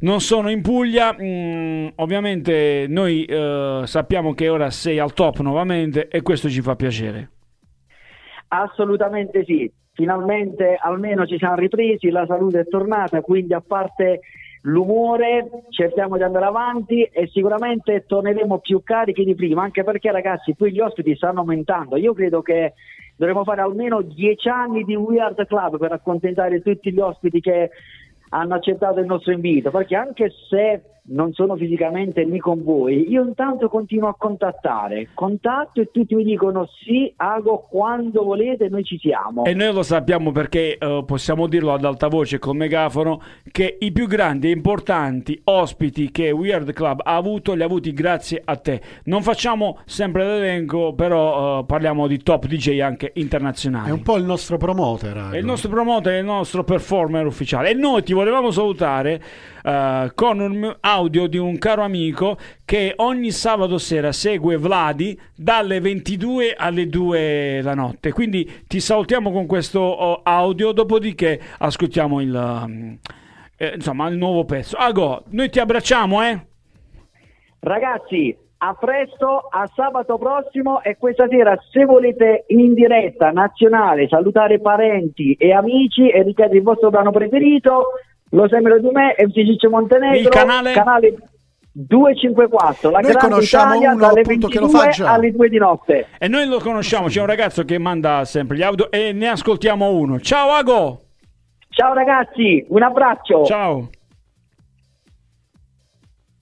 non 0.00 0.20
sono 0.20 0.50
in 0.50 0.62
Puglia. 0.62 1.16
Mm, 1.20 1.88
ovviamente 1.96 2.86
noi 2.88 3.24
eh, 3.24 3.82
sappiamo 3.84 4.34
che 4.34 4.48
ora 4.48 4.70
sei 4.70 4.98
al 4.98 5.12
top 5.12 5.38
nuovamente 5.40 6.08
e 6.08 6.22
questo 6.22 6.48
ci 6.48 6.60
fa 6.60 6.76
piacere. 6.76 7.30
Assolutamente 8.48 9.44
sì, 9.44 9.70
finalmente 9.92 10.76
almeno 10.80 11.26
ci 11.26 11.38
siamo 11.38 11.56
ripresi, 11.56 12.10
la 12.10 12.26
salute 12.26 12.60
è 12.60 12.66
tornata, 12.68 13.20
quindi 13.20 13.54
a 13.54 13.62
parte 13.66 14.20
l'umore 14.62 15.48
cerchiamo 15.70 16.16
di 16.16 16.22
andare 16.22 16.46
avanti 16.46 17.02
e 17.02 17.28
sicuramente 17.28 18.04
torneremo 18.06 18.58
più 18.58 18.82
carichi 18.82 19.24
di 19.24 19.34
prima, 19.34 19.62
anche 19.62 19.84
perché 19.84 20.10
ragazzi 20.10 20.54
qui 20.54 20.72
gli 20.72 20.80
ospiti 20.80 21.14
stanno 21.16 21.40
aumentando, 21.40 21.96
io 21.96 22.12
credo 22.14 22.42
che 22.42 22.74
dovremo 23.16 23.44
fare 23.44 23.60
almeno 23.60 24.02
dieci 24.02 24.48
anni 24.48 24.84
di 24.84 24.96
Weird 24.96 25.46
Club 25.46 25.78
per 25.78 25.92
accontentare 25.92 26.60
tutti 26.62 26.92
gli 26.92 26.98
ospiti 26.98 27.40
che 27.40 27.70
hanno 28.34 28.54
accettato 28.54 28.98
il 28.98 29.06
nostro 29.06 29.32
invito, 29.32 29.70
perché 29.70 29.94
anche 29.94 30.32
se 30.48 30.82
non 31.06 31.32
sono 31.32 31.56
fisicamente 31.56 32.22
lì 32.24 32.38
con 32.38 32.62
voi, 32.62 33.10
io 33.10 33.22
intanto 33.22 33.68
continuo 33.68 34.08
a 34.08 34.14
contattare, 34.16 35.08
contatto 35.12 35.80
e 35.80 35.90
tutti 35.90 36.14
mi 36.14 36.24
dicono 36.24 36.66
sì, 36.82 37.12
Ago, 37.16 37.66
quando 37.68 38.22
volete 38.22 38.68
noi 38.68 38.84
ci 38.84 38.98
siamo. 38.98 39.44
E 39.44 39.52
noi 39.52 39.72
lo 39.72 39.82
sappiamo 39.82 40.32
perché 40.32 40.78
eh, 40.78 41.02
possiamo 41.06 41.46
dirlo 41.46 41.72
ad 41.72 41.84
alta 41.84 42.08
voce 42.08 42.38
col 42.38 42.56
megafono 42.56 43.20
che 43.50 43.76
i 43.80 43.92
più 43.92 44.06
grandi 44.06 44.48
e 44.48 44.52
importanti 44.52 45.38
ospiti 45.44 46.10
che 46.10 46.30
Weird 46.30 46.72
Club 46.72 47.00
ha 47.04 47.16
avuto 47.16 47.54
li 47.54 47.62
ha 47.62 47.66
avuti 47.66 47.92
grazie 47.92 48.40
a 48.42 48.56
te. 48.56 48.80
Non 49.04 49.22
facciamo 49.22 49.78
sempre 49.84 50.24
l'elenco, 50.24 50.94
però 50.94 51.60
eh, 51.60 51.64
parliamo 51.66 52.06
di 52.06 52.22
top 52.22 52.46
DJ 52.46 52.80
anche 52.80 53.12
internazionali. 53.14 53.90
È 53.90 53.92
un 53.92 54.02
po' 54.02 54.16
il 54.16 54.24
nostro 54.24 54.56
promoter. 54.56 55.16
È 55.16 55.20
Ago. 55.20 55.36
il 55.36 55.44
nostro 55.44 55.70
promoter, 55.70 56.14
è 56.14 56.18
il 56.18 56.24
nostro 56.24 56.64
performer 56.64 57.26
ufficiale. 57.26 57.70
E 57.70 57.74
noi 57.74 58.02
ti 58.02 58.14
volevamo 58.14 58.50
salutare 58.50 59.22
eh, 59.62 60.12
con 60.14 60.40
un 60.40 60.76
audio 60.94 61.26
di 61.26 61.38
un 61.38 61.58
caro 61.58 61.82
amico 61.82 62.36
che 62.64 62.92
ogni 62.96 63.32
sabato 63.32 63.78
sera 63.78 64.12
segue 64.12 64.56
Vladi 64.56 65.18
dalle 65.34 65.80
22 65.80 66.54
alle 66.56 66.88
2 66.88 67.62
la 67.62 67.74
notte. 67.74 68.12
Quindi 68.12 68.64
ti 68.68 68.78
salutiamo 68.78 69.32
con 69.32 69.46
questo 69.46 69.80
oh, 69.80 70.20
audio, 70.22 70.70
dopodiché 70.70 71.40
ascoltiamo 71.58 72.20
il, 72.20 72.62
um, 72.64 72.96
eh, 73.56 73.72
insomma, 73.74 74.08
il 74.08 74.16
nuovo 74.16 74.44
pezzo. 74.44 74.76
Ago, 74.76 75.24
noi 75.30 75.50
ti 75.50 75.58
abbracciamo, 75.58 76.22
eh? 76.22 76.46
Ragazzi, 77.58 78.36
a 78.58 78.74
presto, 78.74 79.48
a 79.50 79.68
sabato 79.74 80.16
prossimo 80.16 80.80
e 80.82 80.96
questa 80.96 81.26
sera 81.28 81.58
se 81.72 81.84
volete 81.84 82.44
in 82.48 82.72
diretta 82.72 83.30
nazionale 83.30 84.06
salutare 84.06 84.60
parenti 84.60 85.32
e 85.32 85.52
amici 85.52 86.08
e 86.08 86.22
richiedere 86.22 86.58
il 86.58 86.62
vostro 86.62 86.90
brano 86.90 87.10
preferito, 87.10 87.88
lo 88.34 88.48
sembra 88.48 88.78
di 88.78 88.90
me, 88.90 89.14
Ciccio 89.32 89.70
Montenegro, 89.70 90.18
Il 90.18 90.28
canale? 90.28 90.72
254, 91.76 92.90
la 92.90 93.00
Noi 93.00 93.10
grande 93.10 93.28
conosciamo 93.28 93.74
Italia 93.74 93.92
uno, 93.92 94.00
dalle 94.00 94.20
appunto, 94.20 94.46
che 94.46 94.60
lo 94.60 94.66
22 94.66 94.84
fa 94.84 94.90
già. 94.90 95.12
alle 95.12 95.32
2 95.32 95.48
di 95.48 95.58
notte. 95.58 96.06
E 96.18 96.28
noi 96.28 96.46
lo 96.46 96.58
conosciamo, 96.58 97.08
c'è 97.08 97.20
un 97.20 97.26
ragazzo 97.26 97.64
che 97.64 97.78
manda 97.78 98.24
sempre 98.24 98.56
gli 98.56 98.62
audio 98.62 98.90
e 98.90 99.12
ne 99.12 99.28
ascoltiamo 99.28 99.90
uno. 99.90 100.20
Ciao 100.20 100.50
Ago! 100.50 101.00
Ciao 101.70 101.92
ragazzi, 101.94 102.64
un 102.68 102.82
abbraccio. 102.82 103.44
Ciao! 103.44 103.90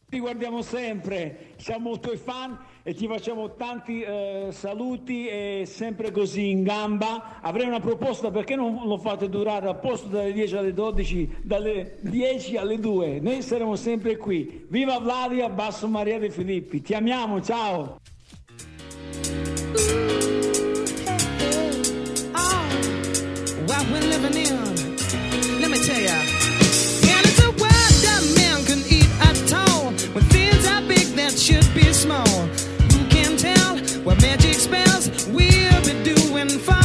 Ti 0.08 0.18
guardiamo 0.18 0.60
sempre, 0.60 1.54
siamo 1.56 1.98
tuoi 1.98 2.18
fan 2.18 2.58
e 2.84 2.94
ti 2.94 3.06
facciamo 3.06 3.54
tanti 3.54 4.02
eh, 4.02 4.48
saluti 4.50 5.26
e 5.28 5.62
sempre 5.66 6.10
così 6.10 6.50
in 6.50 6.62
gamba. 6.62 7.40
Avrei 7.40 7.66
una 7.66 7.80
proposta, 7.80 8.30
perché 8.30 8.56
non 8.56 8.86
lo 8.86 8.98
fate 8.98 9.28
durare 9.28 9.68
a 9.68 9.74
posto 9.74 10.08
dalle 10.08 10.32
10 10.32 10.56
alle 10.56 10.72
12, 10.72 11.36
dalle 11.42 11.98
10 12.00 12.56
alle 12.56 12.78
2? 12.78 13.20
Noi 13.20 13.42
saremo 13.42 13.76
sempre 13.76 14.16
qui. 14.16 14.66
Viva 14.68 14.98
Vladia, 14.98 15.48
Basso 15.48 15.86
Maria 15.86 16.18
De 16.18 16.30
Filippi. 16.30 16.82
Ti 16.82 16.94
amiamo, 16.94 17.40
ciao! 17.40 18.00
be 31.74 31.92
small. 31.92 32.61
Cause 35.02 35.26
we'll 35.32 35.84
be 35.84 36.14
doing 36.14 36.48
fine. 36.48 36.81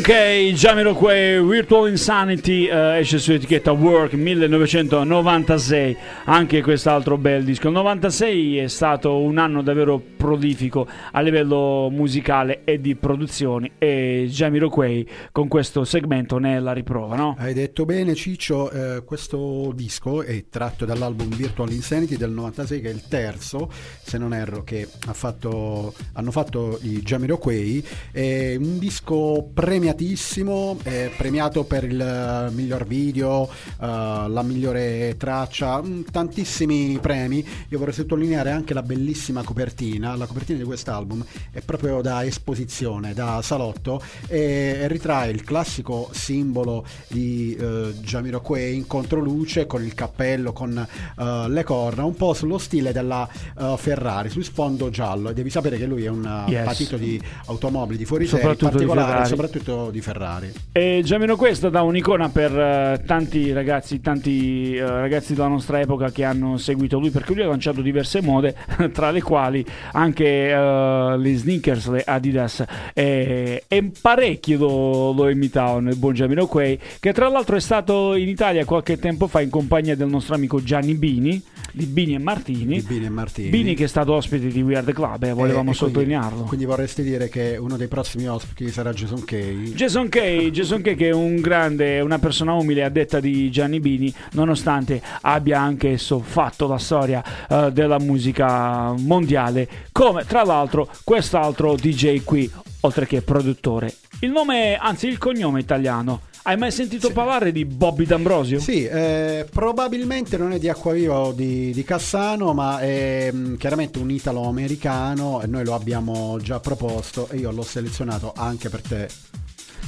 Yeah. 0.00 0.06
Jason 0.06 0.14
K, 0.14 0.52
Jamiroquai, 0.54 1.40
Virtual 1.46 1.88
Insanity 1.88 2.66
eh, 2.66 2.98
esce 3.00 3.18
su 3.18 3.32
etichetta 3.32 3.72
Work 3.72 4.14
1996, 4.14 5.96
anche 6.30 6.62
quest'altro 6.62 7.18
bel 7.18 7.42
disco. 7.42 7.66
Il 7.66 7.74
96 7.74 8.58
è 8.58 8.68
stato 8.68 9.18
un 9.18 9.36
anno 9.38 9.62
davvero 9.62 10.00
prolifico 10.16 10.86
a 11.10 11.20
livello 11.20 11.88
musicale 11.90 12.62
e 12.62 12.80
di 12.80 12.94
produzioni 12.94 13.72
e 13.78 14.28
Jamiroquai 14.30 15.08
con 15.32 15.48
questo 15.48 15.84
segmento 15.84 16.38
ne 16.38 16.56
è 16.56 16.60
la 16.60 16.72
riprova, 16.72 17.16
no? 17.16 17.34
Hai 17.36 17.52
detto 17.52 17.84
bene 17.84 18.14
Ciccio, 18.14 18.70
eh, 18.70 19.02
questo 19.02 19.72
disco 19.74 20.22
è 20.22 20.44
tratto 20.48 20.84
dall'album 20.84 21.34
Virtual 21.34 21.72
Insanity 21.72 22.16
del 22.16 22.30
96 22.30 22.80
che 22.80 22.90
è 22.90 22.92
il 22.92 23.02
terzo, 23.08 23.68
se 24.00 24.16
non 24.16 24.32
erro, 24.32 24.62
che 24.62 24.86
ha 25.06 25.12
fatto, 25.12 25.94
hanno 26.12 26.30
fatto 26.30 26.78
i 26.82 27.00
Jamiroquai, 27.02 27.84
è 28.12 28.54
un 28.56 28.78
disco 28.78 29.50
premiatissimo, 29.52 30.78
premiato 31.16 31.64
per 31.64 31.82
il 31.82 32.50
miglior 32.52 32.86
video, 32.86 33.48
eh, 33.80 33.86
la 34.28 34.42
migliore 34.44 35.16
traccia, 35.18 35.82
mm, 35.82 36.02
tantissimi 36.20 36.98
premi, 37.00 37.42
io 37.68 37.78
vorrei 37.78 37.94
sottolineare 37.94 38.50
anche 38.50 38.74
la 38.74 38.82
bellissima 38.82 39.42
copertina, 39.42 40.14
la 40.16 40.26
copertina 40.26 40.58
di 40.58 40.64
quest'album 40.64 41.24
è 41.50 41.62
proprio 41.62 42.02
da 42.02 42.24
esposizione, 42.26 43.14
da 43.14 43.40
salotto 43.42 44.02
e 44.28 44.86
ritrae 44.86 45.30
il 45.30 45.42
classico 45.42 46.10
simbolo 46.12 46.84
di 47.08 47.56
eh, 47.58 47.94
Jamiroquai 48.02 48.74
in 48.74 48.86
controluce 48.86 49.66
con 49.66 49.82
il 49.82 49.94
cappello, 49.94 50.52
con 50.52 50.76
eh, 50.76 51.44
le 51.48 51.64
corna, 51.64 52.04
un 52.04 52.14
po' 52.14 52.34
sullo 52.34 52.58
stile 52.58 52.92
della 52.92 53.26
eh, 53.58 53.74
Ferrari, 53.78 54.28
su 54.28 54.42
sfondo 54.42 54.90
giallo. 54.90 55.32
Devi 55.32 55.48
sapere 55.48 55.78
che 55.78 55.86
lui 55.86 56.04
è 56.04 56.08
un 56.08 56.24
eh, 56.24 56.48
Yes. 56.50 56.64
patito 56.64 56.96
di 56.96 57.20
automobili 57.46 57.96
di 57.98 58.04
fuori 58.04 58.26
serie, 58.26 58.46
in 58.50 58.52
di 58.56 58.64
particolare 58.64 59.08
Ferrari. 59.08 59.28
soprattutto 59.28 59.90
di 59.90 60.00
Ferrari. 60.00 60.52
E 60.72 61.00
Jamiroquai 61.04 61.50
è 61.52 61.54
stata 61.54 61.80
un'icona 61.82 62.28
per 62.28 62.58
eh, 62.58 63.02
tanti 63.06 63.52
ragazzi, 63.52 64.00
tanti 64.00 64.74
eh, 64.74 64.84
ragazzi 64.84 65.34
della 65.34 65.46
nostra 65.48 65.80
epoca 65.80 65.99
che 66.08 66.24
hanno 66.24 66.56
seguito 66.56 66.98
lui 66.98 67.10
perché 67.10 67.34
lui 67.34 67.42
ha 67.42 67.48
lanciato 67.48 67.82
diverse 67.82 68.22
mode, 68.22 68.54
tra 68.92 69.10
le 69.10 69.20
quali 69.20 69.62
anche 69.92 70.24
eh, 70.50 71.14
le 71.18 71.36
sneakers, 71.36 71.88
le 71.90 72.02
Adidas 72.06 72.64
e, 72.94 73.64
e 73.68 73.90
parecchi 74.00 74.56
lo, 74.56 75.12
lo 75.12 75.28
imitavano 75.28 75.90
il 75.90 75.96
buon 75.96 76.14
Jamiroquai 76.14 76.78
che 76.98 77.12
tra 77.12 77.28
l'altro 77.28 77.56
è 77.56 77.60
stato 77.60 78.14
in 78.14 78.28
Italia 78.28 78.64
qualche 78.64 78.98
tempo 78.98 79.26
fa 79.26 79.40
in 79.40 79.50
compagnia 79.50 79.94
del 79.96 80.08
nostro 80.08 80.34
amico 80.34 80.62
Gianni 80.62 80.94
Bini 80.94 81.42
di 81.72 81.86
Bini 81.86 82.14
e 82.14 82.18
Martini. 82.18 82.80
Bini 82.80 83.04
e 83.04 83.08
Martini. 83.08 83.48
Bini 83.48 83.74
che 83.74 83.84
è 83.84 83.86
stato 83.86 84.14
ospite 84.14 84.48
di 84.48 84.60
We 84.60 84.76
Are 84.76 84.84
The 84.84 84.92
Club, 84.92 85.22
eh, 85.22 85.32
volevamo 85.32 85.70
E- 85.70 85.74
e 85.74 85.76
quindi- 85.76 85.76
sottolinearlo. 85.76 86.42
Quindi 86.42 86.64
vorresti 86.66 87.02
dire 87.02 87.28
che 87.28 87.56
uno 87.60 87.76
dei 87.76 87.86
prossimi 87.86 88.28
ospiti 88.28 88.68
sarà 88.70 88.92
Jason 88.92 89.24
Kay. 89.24 89.72
Jason 89.74 90.08
Kay, 90.08 90.50
Jason 90.52 90.82
Kay 90.82 90.96
che 90.96 91.08
è 91.10 91.12
un 91.12 91.36
grande, 91.36 92.00
una 92.00 92.18
persona 92.18 92.54
umile 92.54 92.82
a 92.82 92.88
detta 92.88 93.20
di 93.20 93.50
Gianni 93.50 93.78
Bini, 93.78 94.12
nonostante 94.32 95.00
abbia 95.20 95.60
anche 95.60 95.89
esso 95.92 96.20
fatto 96.20 96.66
la 96.66 96.78
storia 96.78 97.22
eh, 97.48 97.72
della 97.72 97.98
musica 97.98 98.92
mondiale, 98.96 99.68
come 99.92 100.24
tra 100.24 100.44
l'altro 100.44 100.88
quest'altro 101.04 101.74
DJ 101.74 102.22
qui, 102.24 102.50
oltre 102.80 103.06
che 103.06 103.22
produttore. 103.22 103.94
Il 104.20 104.30
nome, 104.30 104.76
anzi 104.76 105.06
il 105.06 105.18
cognome 105.18 105.60
italiano. 105.60 106.22
Hai 106.42 106.56
mai 106.56 106.70
sentito 106.70 107.10
parlare 107.12 107.52
di 107.52 107.66
Bobby 107.66 108.06
D'Ambrosio? 108.06 108.60
Sì, 108.60 108.84
eh, 108.84 109.46
probabilmente 109.50 110.38
non 110.38 110.52
è 110.52 110.58
di 110.58 110.70
Acquaviva 110.70 111.18
o 111.18 111.32
di, 111.32 111.70
di 111.70 111.84
Cassano, 111.84 112.54
ma 112.54 112.80
è 112.80 113.30
mh, 113.30 113.56
chiaramente 113.56 113.98
un 113.98 114.10
italo-americano 114.10 115.42
e 115.42 115.46
noi 115.46 115.64
lo 115.64 115.74
abbiamo 115.74 116.38
già 116.40 116.58
proposto 116.58 117.28
e 117.28 117.36
io 117.36 117.50
l'ho 117.50 117.62
selezionato 117.62 118.32
anche 118.34 118.70
per 118.70 118.80
te. 118.80 119.08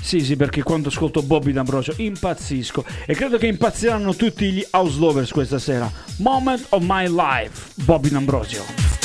Sì, 0.03 0.21
sì, 0.21 0.37
perché 0.37 0.63
quando 0.63 0.89
ascolto 0.89 1.23
Bobby 1.23 1.53
D'Ambrosio 1.53 1.95
impazzisco 1.97 2.85
e 3.07 3.15
credo 3.15 3.39
che 3.39 3.47
impazziranno 3.47 4.15
tutti 4.15 4.51
gli 4.51 4.67
house 4.73 4.99
lovers 4.99 5.31
questa 5.31 5.61
sera. 5.61 5.91
Moment 6.19 6.67
of 6.71 6.83
my 6.85 7.07
life, 7.09 7.71
Bobby 7.85 8.11
D'Ambrosio. 8.11 9.02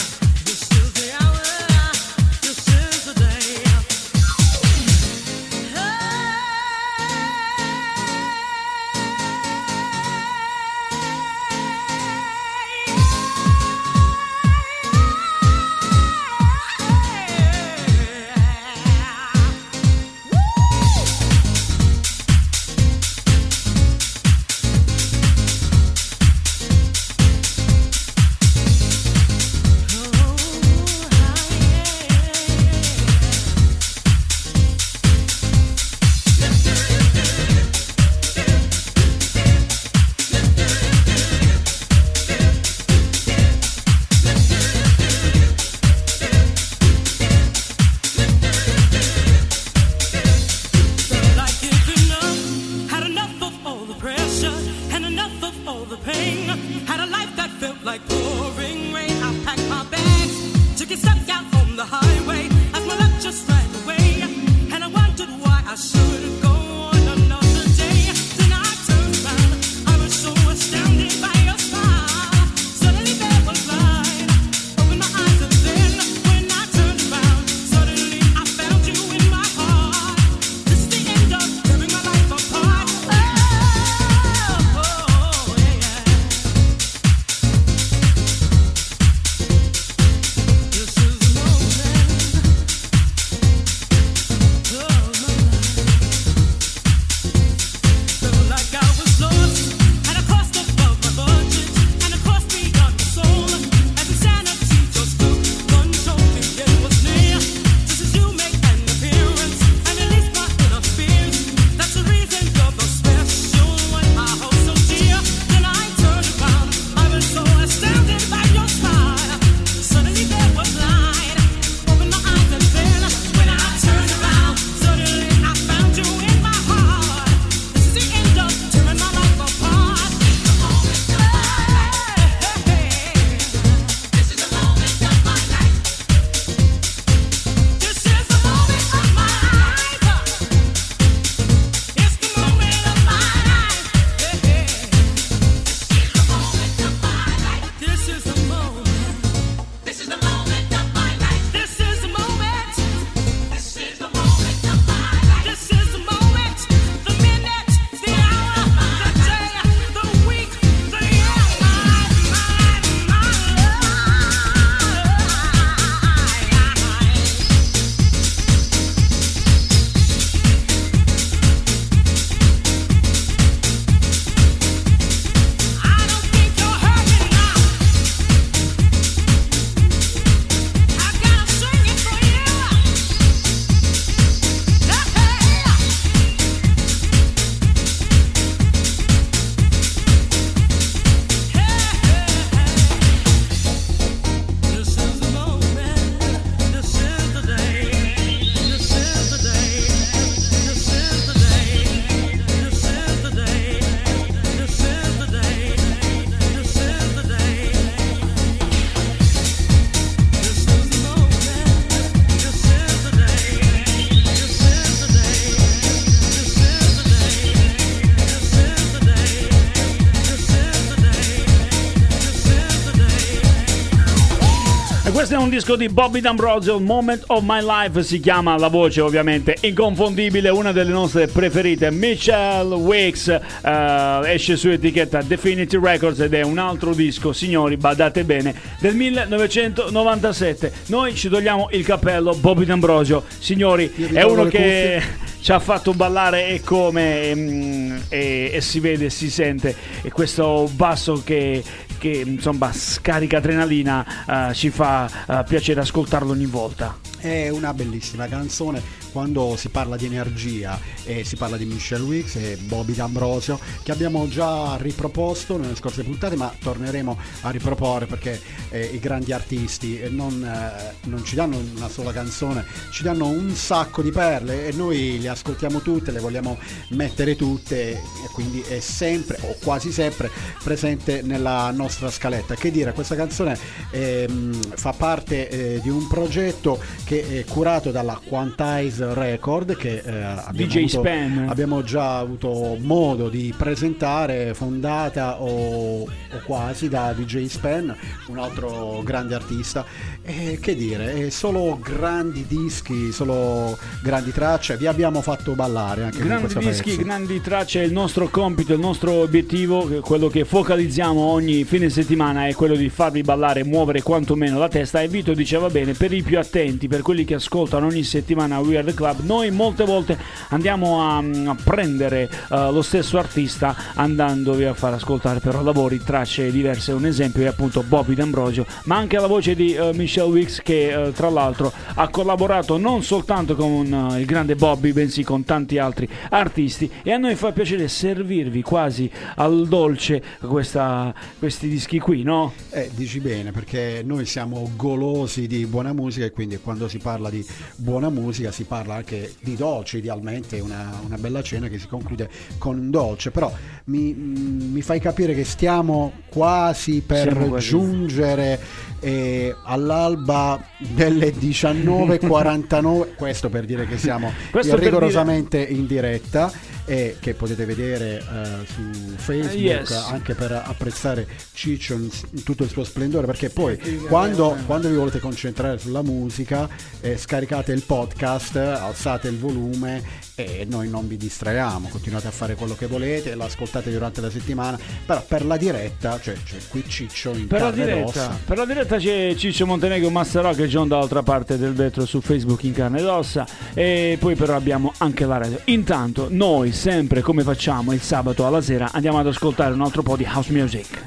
Disco 225.57 225.75
di 225.75 225.89
Bobby 225.89 226.19
D'Ambrosio, 226.19 226.79
Moment 226.79 227.23
of 227.29 227.41
My 227.43 227.63
Life 227.63 228.03
si 228.03 228.19
chiama, 228.19 228.55
la 228.59 228.67
voce 228.67 229.01
ovviamente 229.01 229.57
inconfondibile, 229.61 230.49
una 230.49 230.71
delle 230.71 230.91
nostre 230.91 231.25
preferite, 231.25 231.89
Michelle 231.89 232.75
Wicks, 232.75 233.27
eh, 233.27 234.21
esce 234.25 234.55
su 234.55 234.67
etichetta 234.67 235.23
Definity 235.23 235.79
Records 235.81 236.19
ed 236.19 236.35
è 236.35 236.43
un 236.43 236.59
altro 236.59 236.93
disco, 236.93 237.33
signori, 237.33 237.75
badate 237.75 238.23
bene, 238.23 238.53
del 238.79 238.93
1997. 238.93 240.71
Noi 240.89 241.15
ci 241.15 241.27
togliamo 241.27 241.69
il 241.71 241.83
cappello, 241.83 242.35
Bobby 242.35 242.65
D'Ambrosio, 242.65 243.23
signori, 243.39 243.91
è 244.13 244.21
uno 244.21 244.45
che 244.45 245.01
ci 245.41 245.51
ha 245.51 245.59
fatto 245.59 245.93
ballare 245.93 246.49
e 246.49 246.61
come 246.61 247.33
mm, 247.33 247.97
e, 248.09 248.51
e 248.53 248.61
si 248.61 248.79
vede, 248.79 249.09
si 249.09 249.29
sente 249.29 249.73
e 250.01 250.11
questo 250.11 250.69
basso 250.73 251.21
che, 251.23 251.63
che, 251.97 252.23
insomma 252.25 252.71
scarica 252.73 253.37
adrenalina 253.37 254.49
eh, 254.49 254.53
ci 254.53 254.69
fa 254.69 255.09
eh, 255.27 255.43
piacere 255.47 255.81
ascoltarlo 255.81 256.31
ogni 256.31 256.45
volta. 256.45 256.97
È 257.17 257.49
una 257.49 257.73
bellissima 257.73 258.27
canzone 258.27 258.81
quando 259.11 259.55
si 259.57 259.69
parla 259.69 259.95
di 259.95 260.05
energia 260.05 260.79
e 261.03 261.23
si 261.23 261.35
parla 261.35 261.57
di 261.57 261.65
Michelle 261.65 262.03
Wicks 262.03 262.35
e 262.35 262.57
Bobby 262.57 262.93
D'Ambrosio 262.93 263.59
che 263.83 263.91
abbiamo 263.91 264.27
già 264.27 264.75
riproposto 264.77 265.57
nelle 265.57 265.75
scorse 265.75 266.03
puntate 266.03 266.35
ma 266.35 266.53
torneremo 266.59 267.17
a 267.41 267.49
riproporre 267.49 268.05
perché 268.05 268.39
eh, 268.69 268.85
i 268.85 268.99
grandi 268.99 269.31
artisti 269.31 269.99
eh, 269.99 270.09
non, 270.09 270.43
eh, 270.43 270.93
non 271.07 271.23
ci 271.23 271.35
danno 271.35 271.57
una 271.57 271.89
sola 271.89 272.11
canzone, 272.11 272.65
ci 272.91 273.03
danno 273.03 273.27
un 273.27 273.51
sacco 273.51 274.01
di 274.01 274.11
perle 274.11 274.67
e 274.67 274.71
noi 274.73 275.19
le 275.19 275.29
ascoltiamo 275.29 275.81
tutte, 275.81 276.11
le 276.11 276.19
vogliamo 276.19 276.57
mettere 276.89 277.35
tutte 277.35 277.91
e 277.91 278.01
quindi 278.33 278.61
è 278.61 278.79
sempre 278.79 279.37
o 279.41 279.55
quasi 279.63 279.91
sempre 279.91 280.29
presente 280.63 281.21
nella 281.21 281.71
nostra 281.71 282.09
scaletta. 282.09 282.55
Che 282.55 282.71
dire, 282.71 282.93
questa 282.93 283.15
canzone 283.15 283.57
ehm, 283.91 284.53
fa 284.75 284.93
parte 284.93 285.49
eh, 285.49 285.79
di 285.81 285.89
un 285.89 286.07
progetto 286.07 286.79
che 287.03 287.39
è 287.39 287.45
curato 287.45 287.91
dalla 287.91 288.19
Quantize 288.23 289.06
Record 289.13 289.75
che 289.75 290.01
eh, 290.03 290.21
abbiamo, 290.21 290.51
DJ 290.71 290.77
avuto- 290.77 290.99
Span. 290.99 291.45
abbiamo 291.49 291.83
già 291.83 292.17
avuto 292.19 292.77
modo 292.79 293.29
di 293.29 293.53
presentare, 293.57 294.53
fondata 294.53 295.41
o, 295.41 296.01
o 296.01 296.07
quasi 296.45 296.89
da 296.89 297.13
DJ 297.15 297.45
Span, 297.45 297.95
un 298.27 298.37
altro 298.37 299.01
grande 299.03 299.35
artista. 299.35 299.85
E 300.23 300.57
che 300.61 300.75
dire, 300.75 301.29
solo 301.31 301.79
grandi 301.81 302.45
dischi, 302.47 303.11
solo 303.11 303.77
grandi 304.03 304.31
tracce, 304.31 304.75
vi 304.77 304.85
abbiamo 304.87 305.21
fatto 305.21 305.53
ballare 305.53 306.03
anche 306.03 306.17
con 306.17 306.27
Grandi 306.27 306.43
questo 306.53 306.59
dischi, 306.69 306.89
pezzo. 306.91 307.03
grandi 307.03 307.41
tracce, 307.41 307.81
il 307.81 307.93
nostro 307.93 308.27
compito, 308.27 308.73
il 308.73 308.79
nostro 308.79 309.11
obiettivo, 309.13 309.83
quello 310.01 310.27
che 310.27 310.43
focalizziamo 310.43 311.19
ogni 311.21 311.63
fine 311.63 311.89
settimana 311.89 312.47
è 312.47 312.53
quello 312.55 312.75
di 312.75 312.89
farvi 312.89 313.21
ballare 313.21 313.63
muovere 313.63 314.01
quantomeno 314.01 314.57
la 314.57 314.67
testa. 314.67 315.01
E 315.01 315.07
Vito 315.07 315.33
diceva 315.33 315.69
bene, 315.69 315.93
per 315.93 316.11
i 316.11 316.21
più 316.21 316.37
attenti, 316.37 316.87
per 316.89 317.01
quelli 317.01 317.23
che 317.23 317.35
ascoltano 317.35 317.87
ogni 317.87 318.03
settimana 318.03 318.59
We 318.59 318.77
Are 318.77 318.86
The 318.87 318.93
Club, 318.93 319.19
noi 319.23 319.51
molte 319.51 319.83
volte 319.83 320.17
andiamo 320.49 321.01
a, 321.01 321.17
a 321.17 321.55
prendere 321.61 322.29
eh, 322.49 322.71
lo 322.71 322.81
stesso 322.81 323.17
artista 323.17 323.75
andandovi 323.95 324.63
a 324.63 324.73
far 324.73 324.93
ascoltare 324.93 325.41
però 325.41 325.61
lavori, 325.61 326.01
tracce 326.01 326.49
diverse. 326.51 326.93
Un 326.93 327.05
esempio 327.05 327.43
è 327.43 327.47
appunto 327.47 327.83
Bobby 327.83 328.15
D'Ambrosio, 328.15 328.65
ma 328.85 328.95
anche 328.95 329.17
la 329.17 329.27
voce 329.27 329.55
di 329.55 329.73
eh, 329.73 329.91
Michelle 329.93 330.29
Wicks 330.29 330.61
che 330.61 331.07
eh, 331.07 331.11
tra 331.11 331.29
l'altro 331.29 331.73
ha 331.95 332.07
collaborato 332.07 332.77
non 332.77 333.03
soltanto 333.03 333.55
con 333.55 334.15
il 334.17 334.25
grande 334.25 334.55
Bobby, 334.55 334.93
bensì 334.93 335.23
con 335.23 335.43
tanti 335.43 335.77
altri 335.77 336.07
artisti 336.29 336.89
e 337.03 337.11
a 337.11 337.17
noi 337.17 337.35
fa 337.35 337.51
piacere 337.51 337.89
servirvi 337.89 338.61
quasi 338.61 339.11
al 339.35 339.67
dolce 339.67 340.23
questa- 340.39 341.13
questi 341.37 341.67
dischi 341.67 341.99
qui, 341.99 342.23
no? 342.23 342.53
Eh, 342.69 342.89
dici 342.93 343.19
bene, 343.19 343.51
perché 343.51 344.01
noi 344.05 344.25
siamo 344.25 344.71
golosi 344.77 345.45
di 345.45 345.65
buona 345.65 345.91
musica 345.91 346.25
e 346.25 346.31
quindi 346.31 346.57
quando 346.57 346.87
si 346.87 346.99
parla 346.99 347.29
di 347.29 347.45
buona 347.75 348.09
musica 348.09 348.51
si 348.51 348.63
parla 348.63 348.75
anche 348.85 349.33
di 349.41 349.55
dolce, 349.55 349.97
idealmente 349.97 350.59
una, 350.59 350.99
una 351.05 351.17
bella 351.17 351.41
cena 351.41 351.67
che 351.67 351.79
si 351.79 351.87
conclude 351.87 352.29
con 352.57 352.77
un 352.77 352.89
dolce, 352.89 353.31
però 353.31 353.51
mi, 353.85 354.13
mm, 354.13 354.73
mi 354.73 354.81
fai 354.81 354.99
capire 354.99 355.33
che 355.33 355.43
stiamo 355.43 356.13
quasi 356.29 357.01
per 357.01 357.33
quasi. 357.33 357.67
giungere 357.67 358.59
eh, 358.99 359.55
all'alba 359.63 360.61
delle 360.77 361.33
19.49, 361.33 363.15
questo 363.15 363.49
per 363.49 363.65
dire 363.65 363.87
che 363.87 363.97
siamo 363.97 364.31
rigorosamente 364.51 365.61
in 365.61 365.87
diretta 365.87 366.51
e 366.89 367.17
che 367.19 367.33
potete 367.33 367.65
vedere 367.65 368.17
eh, 368.19 368.65
su 368.65 368.81
Facebook 369.17 369.55
Yes. 369.57 369.91
anche 369.91 370.33
per 370.35 370.53
apprezzare 370.53 371.27
Ciccio 371.53 371.95
in, 371.95 372.09
tutto 372.45 372.63
il 372.63 372.69
suo 372.69 372.85
splendore 372.85 373.25
perché 373.27 373.49
poi 373.49 373.77
quando, 374.07 374.55
quando 374.65 374.87
vi 374.87 374.95
volete 374.95 375.19
concentrare 375.19 375.77
sulla 375.77 376.01
musica 376.01 376.69
eh, 377.01 377.17
scaricate 377.17 377.73
il 377.73 377.83
podcast 377.83 378.55
alzate 378.55 379.27
il 379.27 379.37
volume 379.37 380.01
e 380.35 380.65
noi 380.69 380.87
non 380.87 381.07
vi 381.07 381.17
distraiamo 381.17 381.89
continuate 381.89 382.27
a 382.27 382.31
fare 382.31 382.55
quello 382.55 382.75
che 382.75 382.85
volete 382.85 383.35
l'ascoltate 383.35 383.91
durante 383.91 384.21
la 384.21 384.29
settimana 384.29 384.79
però 385.05 385.21
per 385.27 385.45
la 385.45 385.57
diretta 385.57 386.19
cioè 386.21 386.35
c'è 386.41 386.57
qui 386.69 386.83
Ciccio 386.87 387.31
in 387.31 387.47
Per 387.47 387.59
la, 387.61 387.71
diretta, 387.71 388.05
ossa 388.07 388.39
per 388.45 388.57
la 388.57 388.65
diretta 388.65 388.97
c'è 388.97 389.35
Ciccio 389.35 389.65
Montenegro 389.65 390.09
Master 390.09 390.43
Rock 390.43 390.59
e 390.59 390.67
John 390.67 390.87
dall'altra 390.87 391.21
parte 391.23 391.57
del 391.57 391.73
vetro 391.73 392.05
su 392.05 392.21
Facebook 392.21 392.63
in 392.63 392.71
carne 392.73 392.99
ed 392.99 393.05
ossa 393.05 393.45
e 393.73 394.15
poi 394.19 394.35
però 394.35 394.55
abbiamo 394.55 394.93
anche 394.99 395.25
la 395.25 395.37
radio. 395.37 395.59
Intanto 395.65 396.27
noi 396.29 396.71
sempre 396.77 397.21
come 397.21 397.41
facciamo 397.41 397.91
il 397.91 398.01
sabato 398.01 398.45
alla 398.45 398.61
sera 398.61 398.91
andiamo 398.93 399.17
ad 399.17 399.25
ascoltare 399.25 399.73
un 399.73 399.81
altro 399.81 400.03
po' 400.03 400.15
di 400.15 400.25
house 400.25 400.51
music. 400.51 401.03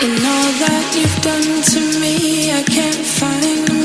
In 0.00 0.22
all 0.22 0.52
that 0.58 0.94
you've 0.94 1.20
done 1.22 1.62
to 1.62 1.98
me, 1.98 2.52
I 2.52 2.62
can't 2.62 2.94
find 2.94 3.83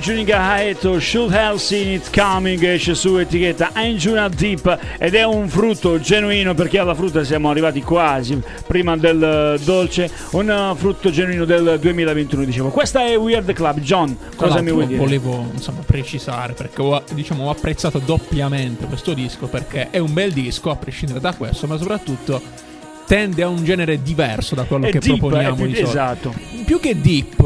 featuring 0.00 0.30
Haeto 0.30 0.98
Should 0.98 1.30
Have 1.34 1.58
Seen 1.58 1.96
It 1.96 2.10
Coming 2.10 2.62
esce 2.62 2.94
su 2.94 3.18
etichetta 3.18 3.72
Anjuna 3.74 4.30
Deep 4.30 4.96
ed 4.98 5.14
è 5.14 5.24
un 5.24 5.46
frutto 5.46 6.00
genuino 6.00 6.54
perché 6.54 6.78
alla 6.78 6.94
frutta 6.94 7.22
siamo 7.22 7.50
arrivati 7.50 7.82
quasi 7.82 8.40
prima 8.66 8.96
del 8.96 9.22
eh, 9.22 9.62
dolce 9.62 10.10
un 10.30 10.50
eh, 10.50 10.74
frutto 10.74 11.10
genuino 11.10 11.44
del 11.44 11.76
2021 11.78 12.44
dicevo 12.44 12.70
questa 12.70 13.04
è 13.04 13.18
Weird 13.18 13.52
Club 13.52 13.80
John 13.80 14.16
cosa 14.36 14.62
mi 14.62 14.70
vuoi 14.70 14.86
dire? 14.86 14.98
Volevo 14.98 15.46
insomma, 15.52 15.82
precisare 15.84 16.54
perché 16.54 16.80
ho, 16.80 17.02
diciamo, 17.12 17.48
ho 17.48 17.50
apprezzato 17.50 17.98
doppiamente 17.98 18.86
questo 18.86 19.12
disco 19.12 19.48
perché 19.48 19.90
è 19.90 19.98
un 19.98 20.14
bel 20.14 20.32
disco 20.32 20.70
a 20.70 20.76
prescindere 20.76 21.20
da 21.20 21.34
questo, 21.34 21.66
ma 21.66 21.76
soprattutto 21.76 22.68
tende 23.10 23.42
a 23.42 23.48
un 23.48 23.64
genere 23.64 24.00
diverso 24.02 24.54
da 24.54 24.62
quello 24.62 24.86
È 24.86 24.90
che 24.92 25.00
deep, 25.00 25.18
proponiamo 25.18 25.56
più- 25.56 25.66
di 25.66 25.70
solito. 25.74 25.90
esatto. 25.90 26.58
Più 26.64 26.78
che 26.78 27.00
deep, 27.00 27.40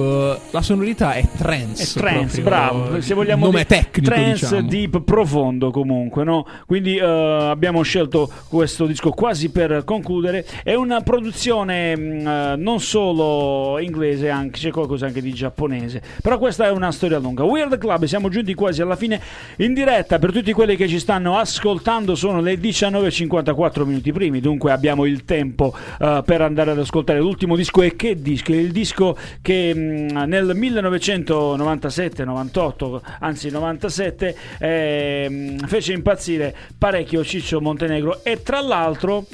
la 0.51 0.61
sonorità 0.61 1.15
è 1.15 1.27
trance. 1.39 1.99
È 1.99 2.03
trance, 2.03 2.43
bravo. 2.43 3.01
Se 3.01 3.15
vogliamo 3.15 3.47
nome 3.47 3.65
dire, 3.67 3.81
tecnico, 3.81 4.11
trance 4.11 4.45
diciamo. 4.45 4.69
deep 4.69 5.01
profondo 5.01 5.71
comunque, 5.71 6.23
no? 6.25 6.47
Quindi 6.67 6.99
eh, 6.99 7.03
abbiamo 7.03 7.81
scelto 7.81 8.31
questo 8.51 8.85
disco 8.85 9.09
quasi 9.12 9.49
per 9.51 9.85
concludere. 9.87 10.45
È 10.62 10.75
una 10.75 11.01
produzione 11.01 11.93
eh, 11.93 12.55
non 12.59 12.81
solo 12.81 13.79
inglese, 13.79 14.29
anche 14.29 14.59
c'è 14.59 14.71
qualcosa 14.71 15.07
anche 15.07 15.23
di 15.23 15.33
giapponese. 15.33 16.03
Però 16.21 16.37
questa 16.37 16.67
è 16.67 16.71
una 16.71 16.93
storia 16.93 17.17
lunga. 17.19 17.45
Weird 17.45 17.79
Club, 17.79 18.05
siamo 18.05 18.29
giunti 18.29 18.53
quasi 18.53 18.83
alla 18.83 18.97
fine 18.97 19.19
in 19.57 19.73
diretta 19.73 20.19
per 20.19 20.31
tutti 20.31 20.53
quelli 20.53 20.77
che 20.77 20.87
ci 20.87 20.99
stanno 20.99 21.39
ascoltando 21.39 22.15
sono 22.15 22.43
le 22.43 22.61
19:54 22.61 23.87
minuti 23.87 24.12
primi, 24.12 24.41
dunque 24.41 24.71
abbiamo 24.71 25.07
il 25.07 25.25
tempo 25.25 25.53
eh, 25.57 26.23
per 26.25 26.41
andare 26.41 26.71
ad 26.73 26.79
ascoltare 26.79 27.19
l'ultimo 27.19 27.57
disco 27.57 27.83
e 27.83 27.97
che 27.97 28.21
disco? 28.21 28.53
Il 28.53 28.73
disco 28.73 29.17
che 29.41 29.75
mh, 29.75 30.25
nel 30.27 30.57
1997-98, 30.57 33.01
anzi 33.21 33.51
97, 33.51 34.37
ehm, 34.59 35.59
fece 35.67 35.93
impazzire 35.93 36.55
parecchio 36.77 37.23
Ciccio 37.25 37.61
Montenegro 37.61 38.25
e 38.25 38.43
tra 38.43 38.61
l'altro 38.61 39.27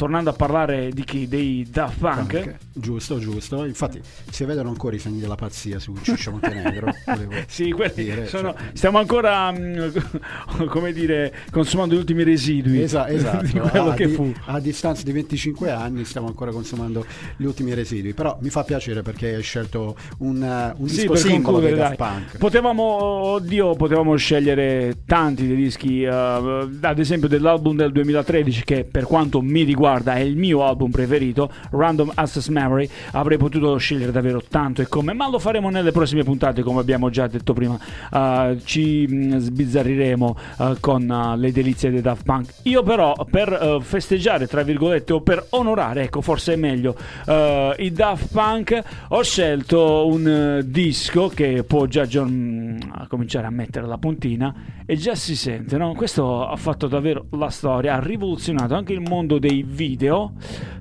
tornando 0.00 0.30
a 0.30 0.32
parlare 0.32 0.88
di 0.92 1.04
chi? 1.04 1.28
Dei 1.28 1.66
Daft 1.70 1.98
Punk. 1.98 2.40
Punk. 2.40 2.54
Giusto, 2.72 3.18
giusto. 3.18 3.66
Infatti 3.66 4.00
si 4.30 4.44
vedono 4.46 4.70
ancora 4.70 4.96
i 4.96 4.98
segni 4.98 5.20
della 5.20 5.34
pazzia 5.34 5.78
su 5.78 5.94
Ciccio 6.00 6.30
Montenegro. 6.30 6.90
Sì, 7.46 7.70
quelli 7.72 7.92
dire, 7.96 8.26
sono- 8.26 8.54
cioè. 8.56 8.70
stiamo 8.72 8.98
ancora, 8.98 9.50
mh, 9.52 10.64
come 10.70 10.94
dire, 10.94 11.34
consumando 11.50 11.94
gli 11.94 11.98
ultimi 11.98 12.22
residui 12.22 12.80
Esa- 12.80 13.04
di 13.10 13.16
esatto, 13.16 13.58
quello 13.68 13.90
a, 13.90 13.94
che 13.94 14.06
di- 14.06 14.14
fu. 14.14 14.32
a 14.46 14.58
distanza 14.58 15.02
di 15.02 15.12
25 15.12 15.70
anni 15.70 16.04
stiamo 16.06 16.28
ancora 16.28 16.50
consumando 16.50 17.04
gli 17.36 17.44
ultimi 17.44 17.74
residui, 17.74 18.14
però 18.14 18.38
mi 18.40 18.48
fa 18.48 18.64
piacere 18.64 19.02
perché 19.02 19.34
hai 19.34 19.42
scelto 19.42 19.96
un, 20.20 20.40
uh, 20.40 20.80
un 20.80 20.88
Sì, 20.88 21.00
disco 21.00 21.14
simbolo 21.16 21.60
dei 21.60 21.74
Daft. 21.74 21.96
Punk. 21.96 22.38
Potevamo, 22.38 22.82
oddio, 22.82 23.74
potevamo 23.74 24.16
scegliere 24.16 25.02
tanti 25.04 25.46
dei 25.46 25.56
dischi, 25.56 26.04
eh, 26.04 26.08
ad 26.08 26.98
esempio 26.98 27.28
dell'album 27.28 27.76
del 27.76 27.92
2013 27.92 28.64
che 28.64 28.84
per 28.84 29.04
quanto 29.04 29.42
mi 29.42 29.62
riguarda 29.62 29.88
è 29.98 30.18
il 30.20 30.36
mio 30.36 30.64
album 30.64 30.90
preferito, 30.90 31.50
Random 31.70 32.12
Access 32.14 32.48
Memory, 32.48 32.88
avrei 33.12 33.38
potuto 33.38 33.76
scegliere 33.76 34.12
davvero 34.12 34.42
tanto 34.48 34.82
e 34.82 34.88
come, 34.88 35.12
ma 35.12 35.28
lo 35.28 35.38
faremo 35.38 35.70
nelle 35.70 35.92
prossime 35.92 36.22
puntate 36.22 36.62
come 36.62 36.80
abbiamo 36.80 37.10
già 37.10 37.26
detto 37.26 37.52
prima, 37.52 37.78
Eh, 38.12 38.60
ci 38.64 39.06
mh, 39.06 39.38
sbizzarriremo 39.38 40.36
eh, 40.58 40.76
con 40.80 41.10
eh, 41.10 41.36
le 41.36 41.52
delizie 41.52 41.90
dei 41.90 42.00
Daft 42.00 42.24
Punk. 42.24 42.52
Io 42.62 42.82
però 42.82 43.14
per 43.30 43.52
eh, 43.52 43.78
festeggiare, 43.80 44.46
tra 44.46 44.62
virgolette, 44.62 45.12
o 45.12 45.20
per 45.20 45.46
onorare, 45.50 46.02
ecco 46.02 46.20
forse 46.20 46.54
è 46.54 46.56
meglio, 46.56 46.96
eh, 47.26 47.74
i 47.78 47.92
Daft 47.92 48.32
Punk 48.32 48.82
ho 49.08 49.22
scelto 49.22 50.06
un 50.06 50.26
eh, 50.28 50.62
disco 50.64 51.28
che 51.28 51.64
può 51.64 51.86
già 51.86 52.06
John, 52.06 52.30
mm, 52.30 52.78
cominciare 53.08 53.46
a 53.46 53.50
mettere 53.50 53.86
la 53.86 53.98
puntina 53.98 54.54
e 54.86 54.96
già 54.96 55.14
si 55.14 55.36
sente, 55.36 55.76
no? 55.76 55.94
Questo 55.94 56.46
ha 56.46 56.56
fatto 56.56 56.86
davvero 56.86 57.26
la 57.30 57.48
storia, 57.48 57.94
ha 57.94 58.00
rivoluzionato 58.00 58.74
anche 58.74 58.92
il 58.92 59.00
mondo 59.00 59.38
dei 59.38 59.62
video, 59.70 60.32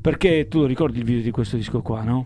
perché 0.01 0.47
tu 0.47 0.59
lo 0.59 0.65
ricordi 0.65 0.99
il 0.99 1.05
video 1.05 1.21
di 1.21 1.31
questo 1.31 1.55
disco 1.55 1.81
qua, 1.81 2.01
no? 2.03 2.25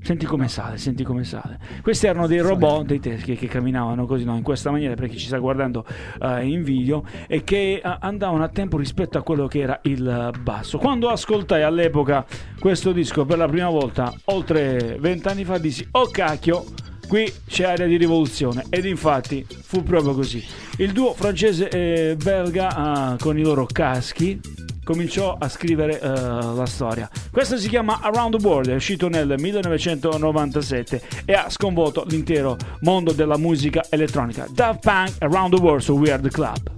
Senti 0.00 0.26
come 0.26 0.48
sale, 0.48 0.78
senti 0.78 1.02
come 1.02 1.24
sale. 1.24 1.58
Questi 1.82 2.06
erano 2.06 2.26
dei 2.26 2.38
robot, 2.38 2.84
dei 2.86 3.00
teschi 3.00 3.34
che 3.34 3.46
camminavano 3.46 4.06
così, 4.06 4.24
no? 4.24 4.36
in 4.36 4.42
questa 4.42 4.70
maniera, 4.70 4.94
per 4.94 5.08
chi 5.08 5.18
ci 5.18 5.26
sta 5.26 5.38
guardando 5.38 5.84
eh, 6.22 6.46
in 6.46 6.62
video, 6.62 7.04
e 7.26 7.42
che 7.44 7.80
eh, 7.84 7.96
andavano 8.00 8.44
a 8.44 8.48
tempo 8.48 8.76
rispetto 8.76 9.18
a 9.18 9.22
quello 9.22 9.46
che 9.46 9.60
era 9.60 9.80
il 9.84 10.32
basso. 10.40 10.78
Quando 10.78 11.08
ascoltai 11.08 11.62
all'epoca 11.62 12.24
questo 12.58 12.92
disco 12.92 13.24
per 13.24 13.38
la 13.38 13.48
prima 13.48 13.68
volta, 13.68 14.12
oltre 14.26 14.96
vent'anni 15.00 15.44
fa, 15.44 15.58
dissi, 15.58 15.86
oh 15.90 16.08
cacchio, 16.08 16.64
qui 17.08 17.30
c'è 17.46 17.64
area 17.64 17.86
di 17.86 17.96
rivoluzione 17.96 18.66
ed 18.70 18.84
infatti 18.84 19.44
fu 19.48 19.82
proprio 19.82 20.14
così. 20.14 20.44
Il 20.78 20.92
duo 20.92 21.12
francese 21.12 21.68
e 21.68 22.16
belga 22.16 23.14
eh, 23.14 23.18
con 23.18 23.36
i 23.36 23.42
loro 23.42 23.66
caschi 23.66 24.40
cominciò 24.88 25.36
a 25.38 25.50
scrivere 25.50 26.00
eh, 26.00 26.08
la 26.08 26.64
storia. 26.64 27.10
Questo 27.30 27.58
si 27.58 27.68
chiama 27.68 28.00
Around 28.00 28.38
the 28.38 28.46
World, 28.46 28.70
è 28.70 28.74
uscito 28.74 29.10
nel 29.10 29.34
1997 29.36 31.02
e 31.26 31.34
ha 31.34 31.50
sconvolto 31.50 32.04
l'intero 32.08 32.56
mondo 32.80 33.12
della 33.12 33.36
musica 33.36 33.84
elettronica. 33.90 34.46
Daft 34.50 34.80
Punk 34.80 35.12
Around 35.18 35.56
the 35.56 35.60
World 35.60 35.82
su 35.82 35.92
Weird 35.92 36.30
Club. 36.30 36.70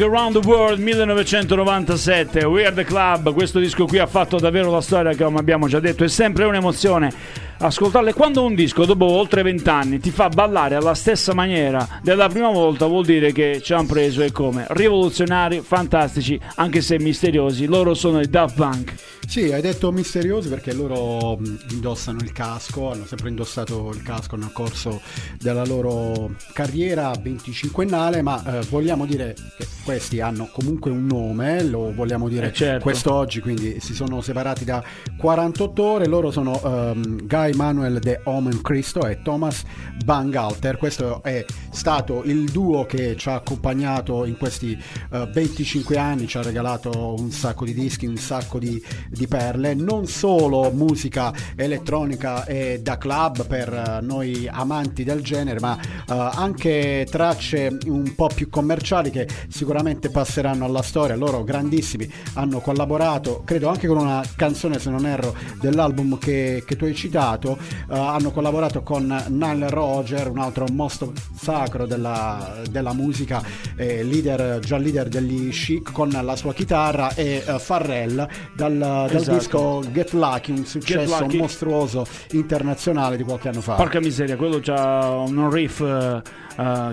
Funk 0.00 0.14
Around 0.14 0.40
the 0.40 0.48
World 0.48 0.78
1997, 0.78 2.46
Weird 2.46 2.84
Club. 2.84 3.34
Questo 3.34 3.58
disco 3.58 3.84
qui 3.84 3.98
ha 3.98 4.06
fatto 4.06 4.38
davvero 4.38 4.70
la 4.70 4.80
storia, 4.80 5.14
come 5.14 5.38
abbiamo 5.38 5.68
già 5.68 5.78
detto, 5.78 6.04
è 6.04 6.08
sempre 6.08 6.44
un'emozione 6.44 7.12
ascoltarle. 7.60 8.12
Quando 8.12 8.44
un 8.44 8.54
disco, 8.54 8.84
dopo 8.84 9.04
oltre 9.04 9.42
vent'anni, 9.42 9.98
ti 9.98 10.10
fa 10.10 10.28
ballare 10.28 10.74
alla 10.74 10.94
stessa 10.94 11.34
maniera 11.34 11.86
della 12.02 12.28
prima 12.28 12.50
volta, 12.50 12.86
vuol 12.86 13.04
dire 13.04 13.32
che 13.32 13.60
ci 13.62 13.72
hanno 13.72 13.86
preso 13.86 14.22
e 14.22 14.32
come. 14.32 14.66
Rivoluzionari, 14.68 15.60
fantastici, 15.60 16.38
anche 16.56 16.80
se 16.80 16.98
misteriosi. 16.98 17.66
Loro 17.66 17.94
sono 17.94 18.20
i 18.20 18.28
Daft 18.28 18.56
Punk. 18.56 18.94
Sì, 19.26 19.52
hai 19.52 19.60
detto 19.60 19.92
misteriosi 19.92 20.48
perché 20.48 20.72
loro 20.72 21.38
indossano 21.70 22.18
il 22.20 22.32
casco, 22.32 22.90
hanno 22.90 23.04
sempre 23.06 23.28
indossato 23.28 23.90
il 23.94 24.02
casco 24.02 24.34
nel 24.34 24.50
corso 24.52 25.00
della 25.38 25.64
loro 25.64 26.32
carriera 26.52 27.12
25ennale, 27.12 28.22
ma 28.22 28.42
eh, 28.58 28.64
vogliamo 28.68 29.06
dire 29.06 29.36
che 29.56 29.68
questi 29.84 30.20
hanno 30.20 30.48
comunque 30.50 30.90
un 30.90 31.06
nome, 31.06 31.62
lo 31.62 31.92
vogliamo 31.94 32.28
dire 32.28 32.48
Eh, 32.48 32.52
certo. 32.52 32.82
quest'oggi, 32.82 33.40
quindi 33.40 33.78
si 33.78 33.94
sono 33.94 34.20
separati 34.20 34.64
da 34.64 34.82
48 35.16 35.80
ore, 35.82 36.06
loro 36.06 36.32
sono 36.32 36.60
ehm, 36.64 37.26
Guy 37.26 37.49
Manuel 37.54 37.98
de 37.98 38.20
Omen 38.24 38.60
Cristo 38.60 39.06
e 39.06 39.22
Thomas 39.22 39.62
Bangalter, 40.04 40.76
questo 40.76 41.22
è 41.22 41.44
stato 41.70 42.22
il 42.24 42.50
duo 42.50 42.86
che 42.86 43.16
ci 43.16 43.28
ha 43.28 43.34
accompagnato 43.34 44.24
in 44.24 44.36
questi 44.36 44.76
eh, 45.12 45.30
25 45.32 45.96
anni, 45.96 46.26
ci 46.26 46.38
ha 46.38 46.42
regalato 46.42 47.14
un 47.18 47.30
sacco 47.30 47.64
di 47.64 47.74
dischi, 47.74 48.06
un 48.06 48.16
sacco 48.16 48.58
di, 48.58 48.82
di 49.08 49.26
perle, 49.26 49.74
non 49.74 50.06
solo 50.06 50.70
musica 50.70 51.32
elettronica 51.56 52.44
e 52.44 52.80
da 52.82 52.98
club 52.98 53.46
per 53.46 53.72
eh, 53.72 54.00
noi 54.02 54.48
amanti 54.50 55.04
del 55.04 55.22
genere, 55.22 55.60
ma 55.60 55.78
eh, 55.80 55.86
anche 56.06 57.06
tracce 57.10 57.78
un 57.86 58.14
po' 58.14 58.28
più 58.34 58.48
commerciali 58.48 59.10
che 59.10 59.28
sicuramente 59.48 60.10
passeranno 60.10 60.64
alla 60.64 60.82
storia. 60.82 61.16
Loro 61.16 61.44
grandissimi 61.44 62.10
hanno 62.34 62.60
collaborato, 62.60 63.42
credo 63.44 63.68
anche 63.68 63.86
con 63.86 63.98
una 63.98 64.22
canzone, 64.36 64.78
se 64.78 64.90
non 64.90 65.06
erro, 65.06 65.34
dell'album 65.60 66.18
che, 66.18 66.64
che 66.66 66.76
tu 66.76 66.84
hai 66.84 66.94
citato, 66.94 67.39
eh, 67.48 67.56
hanno 67.88 68.30
collaborato 68.30 68.82
con 68.82 69.24
Nile 69.28 69.68
Roger, 69.70 70.28
un 70.30 70.38
altro 70.38 70.66
mostro 70.72 71.12
sacro 71.34 71.86
della, 71.86 72.56
della 72.70 72.92
musica, 72.92 73.42
eh, 73.76 74.02
leader, 74.02 74.58
già 74.60 74.76
leader 74.76 75.08
degli 75.08 75.48
Chic 75.50 75.92
con 75.92 76.08
la 76.10 76.36
sua 76.36 76.52
chitarra 76.52 77.14
e 77.14 77.42
eh, 77.46 77.58
Farrell 77.58 78.26
dal, 78.54 78.76
dal 78.76 79.14
Esatto. 79.14 79.36
disco 79.38 79.82
Get 79.92 80.12
Lucky, 80.12 80.52
un 80.52 80.64
successo 80.64 81.18
Lucky. 81.20 81.38
mostruoso 81.38 82.06
internazionale 82.32 83.16
di 83.16 83.22
qualche 83.22 83.48
anno 83.48 83.60
fa. 83.60 83.74
Porca 83.74 84.00
miseria, 84.00 84.36
quello 84.36 84.58
c'ha 84.60 85.08
un 85.10 85.50
riff. 85.50 85.80
eh, 85.80 86.22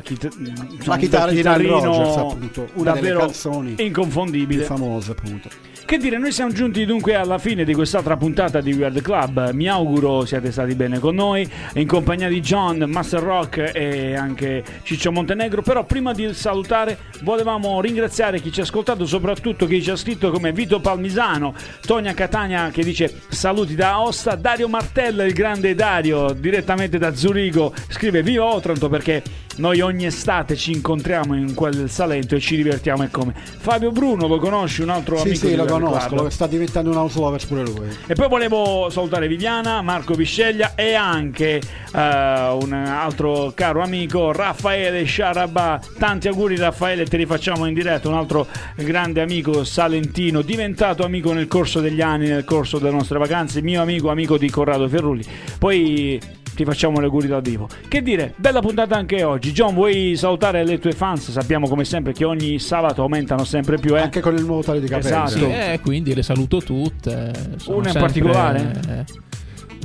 chit- 0.03 0.86
La 0.86 0.98
chitarra 0.98 1.32
di 1.32 1.38
Nile 1.38 1.57
chitarrino 1.57 1.84
Rogers, 1.84 2.15
appunto, 2.18 2.68
una 2.76 2.91
delle 2.94 3.15
canzoni 3.18 3.76
inconfondibile. 3.80 4.65
più 4.65 4.76
famose, 4.76 5.11
appunto. 5.11 5.49
Che 5.88 5.97
dire, 5.97 6.18
noi 6.18 6.34
siamo 6.34 6.51
giunti 6.51 6.84
dunque 6.84 7.15
alla 7.15 7.38
fine 7.38 7.64
di 7.64 7.73
quest'altra 7.73 8.18
puntata 8.18 8.59
di 8.59 8.73
Weird 8.73 9.01
Club. 9.01 9.51
Mi 9.53 9.69
auguro 9.69 10.26
siate 10.26 10.51
stati 10.51 10.76
bene 10.76 10.99
con 10.99 11.15
noi, 11.15 11.49
in 11.76 11.88
compagnia 11.88 12.27
di 12.27 12.41
John, 12.41 12.84
Master 12.89 13.22
Rock 13.22 13.72
e 13.73 14.14
anche 14.14 14.65
Ciccio 14.84 15.14
Montenegro. 15.14 15.61
Però 15.61 15.85
prima 15.85 16.11
di 16.11 16.34
salutare 16.34 16.97
volevamo 17.22 17.80
ringraziare 17.80 18.41
chi 18.41 18.51
ci 18.51 18.59
ha 18.59 18.64
ascoltato, 18.64 19.05
soprattutto 19.05 19.65
chi 19.65 19.81
ci 19.81 19.89
ha 19.89 19.95
scritto 19.95 20.30
come 20.30 20.51
Vito 20.51 20.81
Palmisano, 20.81 21.53
Tonia 21.80 22.14
Catania 22.14 22.69
che 22.69 22.84
dice 22.84 23.22
saluti 23.30 23.73
da 23.73 23.91
Aosta, 23.93 24.35
Dario 24.35 24.68
Martella, 24.68 25.23
il 25.23 25.31
grande 25.31 25.73
Dario, 25.73 26.34
direttamente 26.34 26.97
da 26.97 27.15
Zurigo, 27.15 27.73
scrive 27.88 28.22
viva 28.23 28.43
Otranto 28.43 28.89
perché 28.89 29.23
noi 29.57 29.81
ogni 29.81 30.05
estate 30.05 30.55
ci 30.55 30.72
incontriamo 30.72 31.35
in 31.35 31.53
quel 31.55 31.89
Salento 31.89 32.35
e 32.35 32.39
ci 32.39 32.55
divertiamo 32.57 33.03
e 33.03 33.09
come. 33.09 33.34
Fabio 33.35 33.91
Bruno, 33.91 34.27
lo 34.27 34.38
conosci, 34.38 34.81
un 34.81 34.89
altro 34.89 35.18
Sì, 35.18 35.30
amico 35.30 35.45
sì, 35.45 35.47
di 35.47 35.55
lo 35.55 35.65
conosco, 35.79 36.29
sta 36.29 36.47
diventando 36.47 36.89
un 36.89 36.95
house 36.95 37.19
lovers 37.19 37.45
pure 37.45 37.63
lui. 37.63 37.87
E 38.05 38.13
poi 38.13 38.27
volevo 38.27 38.89
salutare 38.89 39.27
Viviana, 39.27 39.81
Marco 39.81 40.15
Pisceglia 40.15 40.73
e 40.75 40.93
anche 40.93 41.61
eh, 41.93 42.57
un 42.61 42.73
altro 42.73 43.51
caro 43.55 43.81
amico 43.81 44.31
Raffaele 44.31 45.03
Sciarabà. 45.03 45.79
Tanti 45.97 46.27
auguri 46.27 46.57
Raffaele, 46.57 47.05
te 47.05 47.17
li 47.17 47.25
facciamo 47.25 47.65
in 47.65 47.73
diretta, 47.73 48.07
un 48.07 48.15
altro 48.15 48.47
grande 48.75 49.21
amico 49.21 49.63
salentino, 49.63 50.41
diventato 50.41 51.03
amico 51.03 51.33
nel 51.33 51.47
corso 51.47 51.79
degli 51.79 52.01
anni, 52.01 52.27
nel 52.27 52.43
corso 52.43 52.77
delle 52.77 52.91
nostre 52.91 53.17
vacanze, 53.17 53.61
mio 53.61 53.81
amico, 53.81 54.09
amico 54.09 54.37
di 54.37 54.49
Corrado 54.49 54.87
Ferrulli. 54.87 55.23
Poi 55.57 56.19
ti 56.57 56.65
facciamo 56.65 56.99
gli 56.99 57.03
auguri 57.03 57.27
dal 57.27 57.41
vivo. 57.43 57.69
Che 57.88 58.01
dire, 58.01 58.34
bella 58.35 58.61
puntata 58.61 58.95
anche 58.95 59.23
oggi. 59.23 59.51
John, 59.51 59.75
vuoi 59.75 60.15
salutare 60.15 60.65
le 60.65 60.79
tue 60.79 60.91
fans? 60.91 61.29
Sappiamo 61.29 61.67
come 61.69 61.85
sempre 61.85 62.13
che 62.13 62.25
ogni 62.25 62.57
sabato 62.57 63.03
aumentano 63.03 63.43
sempre 63.43 63.77
più, 63.77 63.95
eh? 63.95 64.01
Anche 64.01 64.21
con 64.21 64.34
il 64.35 64.43
nuovo 64.43 64.63
taglio 64.63 64.79
di 64.79 64.88
capelli. 64.88 65.07
Esatto. 65.07 65.29
Sì, 65.29 65.43
eh, 65.45 65.79
quindi 65.84 66.15
le 66.15 66.23
saluto 66.23 66.57
tutte. 66.61 67.31
sono 67.57 67.77
Una 67.77 67.88
in 67.89 67.93
sempre- 67.93 67.99
particolare? 68.01 68.81
eh, 68.89 69.05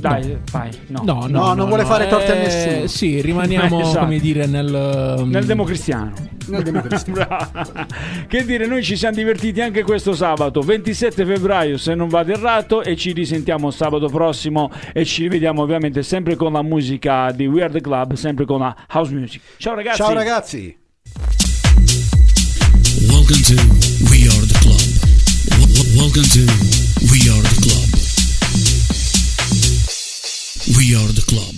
Dai, 0.09 0.37
vai. 0.51 0.69
No, 0.87 1.01
No, 1.05 1.13
no, 1.21 1.27
No, 1.27 1.53
non 1.53 1.67
vuole 1.67 1.85
fare 1.85 2.07
torte 2.07 2.31
a 2.31 2.35
Eh, 2.35 2.39
nessuno. 2.43 2.87
Sì, 2.87 3.21
rimaniamo, 3.21 3.79
Esatto. 3.87 3.99
come 3.99 4.19
dire, 4.19 4.45
nel... 4.45 5.15
um, 5.19 5.29
Nel 5.29 5.45
democristiano. 5.45 6.11
Nel 6.47 6.61
democristiano. 6.63 7.13
Brava. 7.25 7.87
che 8.27 8.43
dire, 8.45 8.65
noi 8.67 8.83
ci 8.83 8.97
siamo 8.97 9.15
divertiti 9.15 9.61
anche 9.61 9.83
questo 9.83 10.13
sabato, 10.13 10.59
27 10.61 11.25
febbraio, 11.25 11.77
se 11.77 11.95
non 11.95 12.09
vado 12.09 12.33
errato, 12.33 12.83
e 12.83 12.97
ci 12.97 13.13
risentiamo 13.13 13.71
sabato 13.71 14.07
prossimo 14.09 14.69
e 14.91 15.05
ci 15.05 15.23
rivediamo 15.23 15.61
ovviamente 15.61 16.03
sempre 16.03 16.35
con 16.35 16.51
la 16.51 16.61
musica 16.61 17.31
di 17.31 17.45
Weird 17.47 17.79
Club, 17.79 18.13
sempre 18.15 18.43
con 18.45 18.59
la 18.59 18.75
house 18.91 19.13
music. 19.13 19.41
Ciao 19.57 19.73
ragazzi. 19.75 19.97
Ciao 19.97 20.13
ragazzi. 20.13 20.77
Welcome 23.07 23.41
to 23.41 23.55
We 24.09 24.27
Are 24.27 24.45
the 24.45 24.57
Club. 24.59 24.81
Welcome 25.95 26.27
to 26.27 26.43
We 27.11 27.22
We 30.83 30.95
Are 30.95 31.13
the 31.13 31.21
Club. 31.21 31.53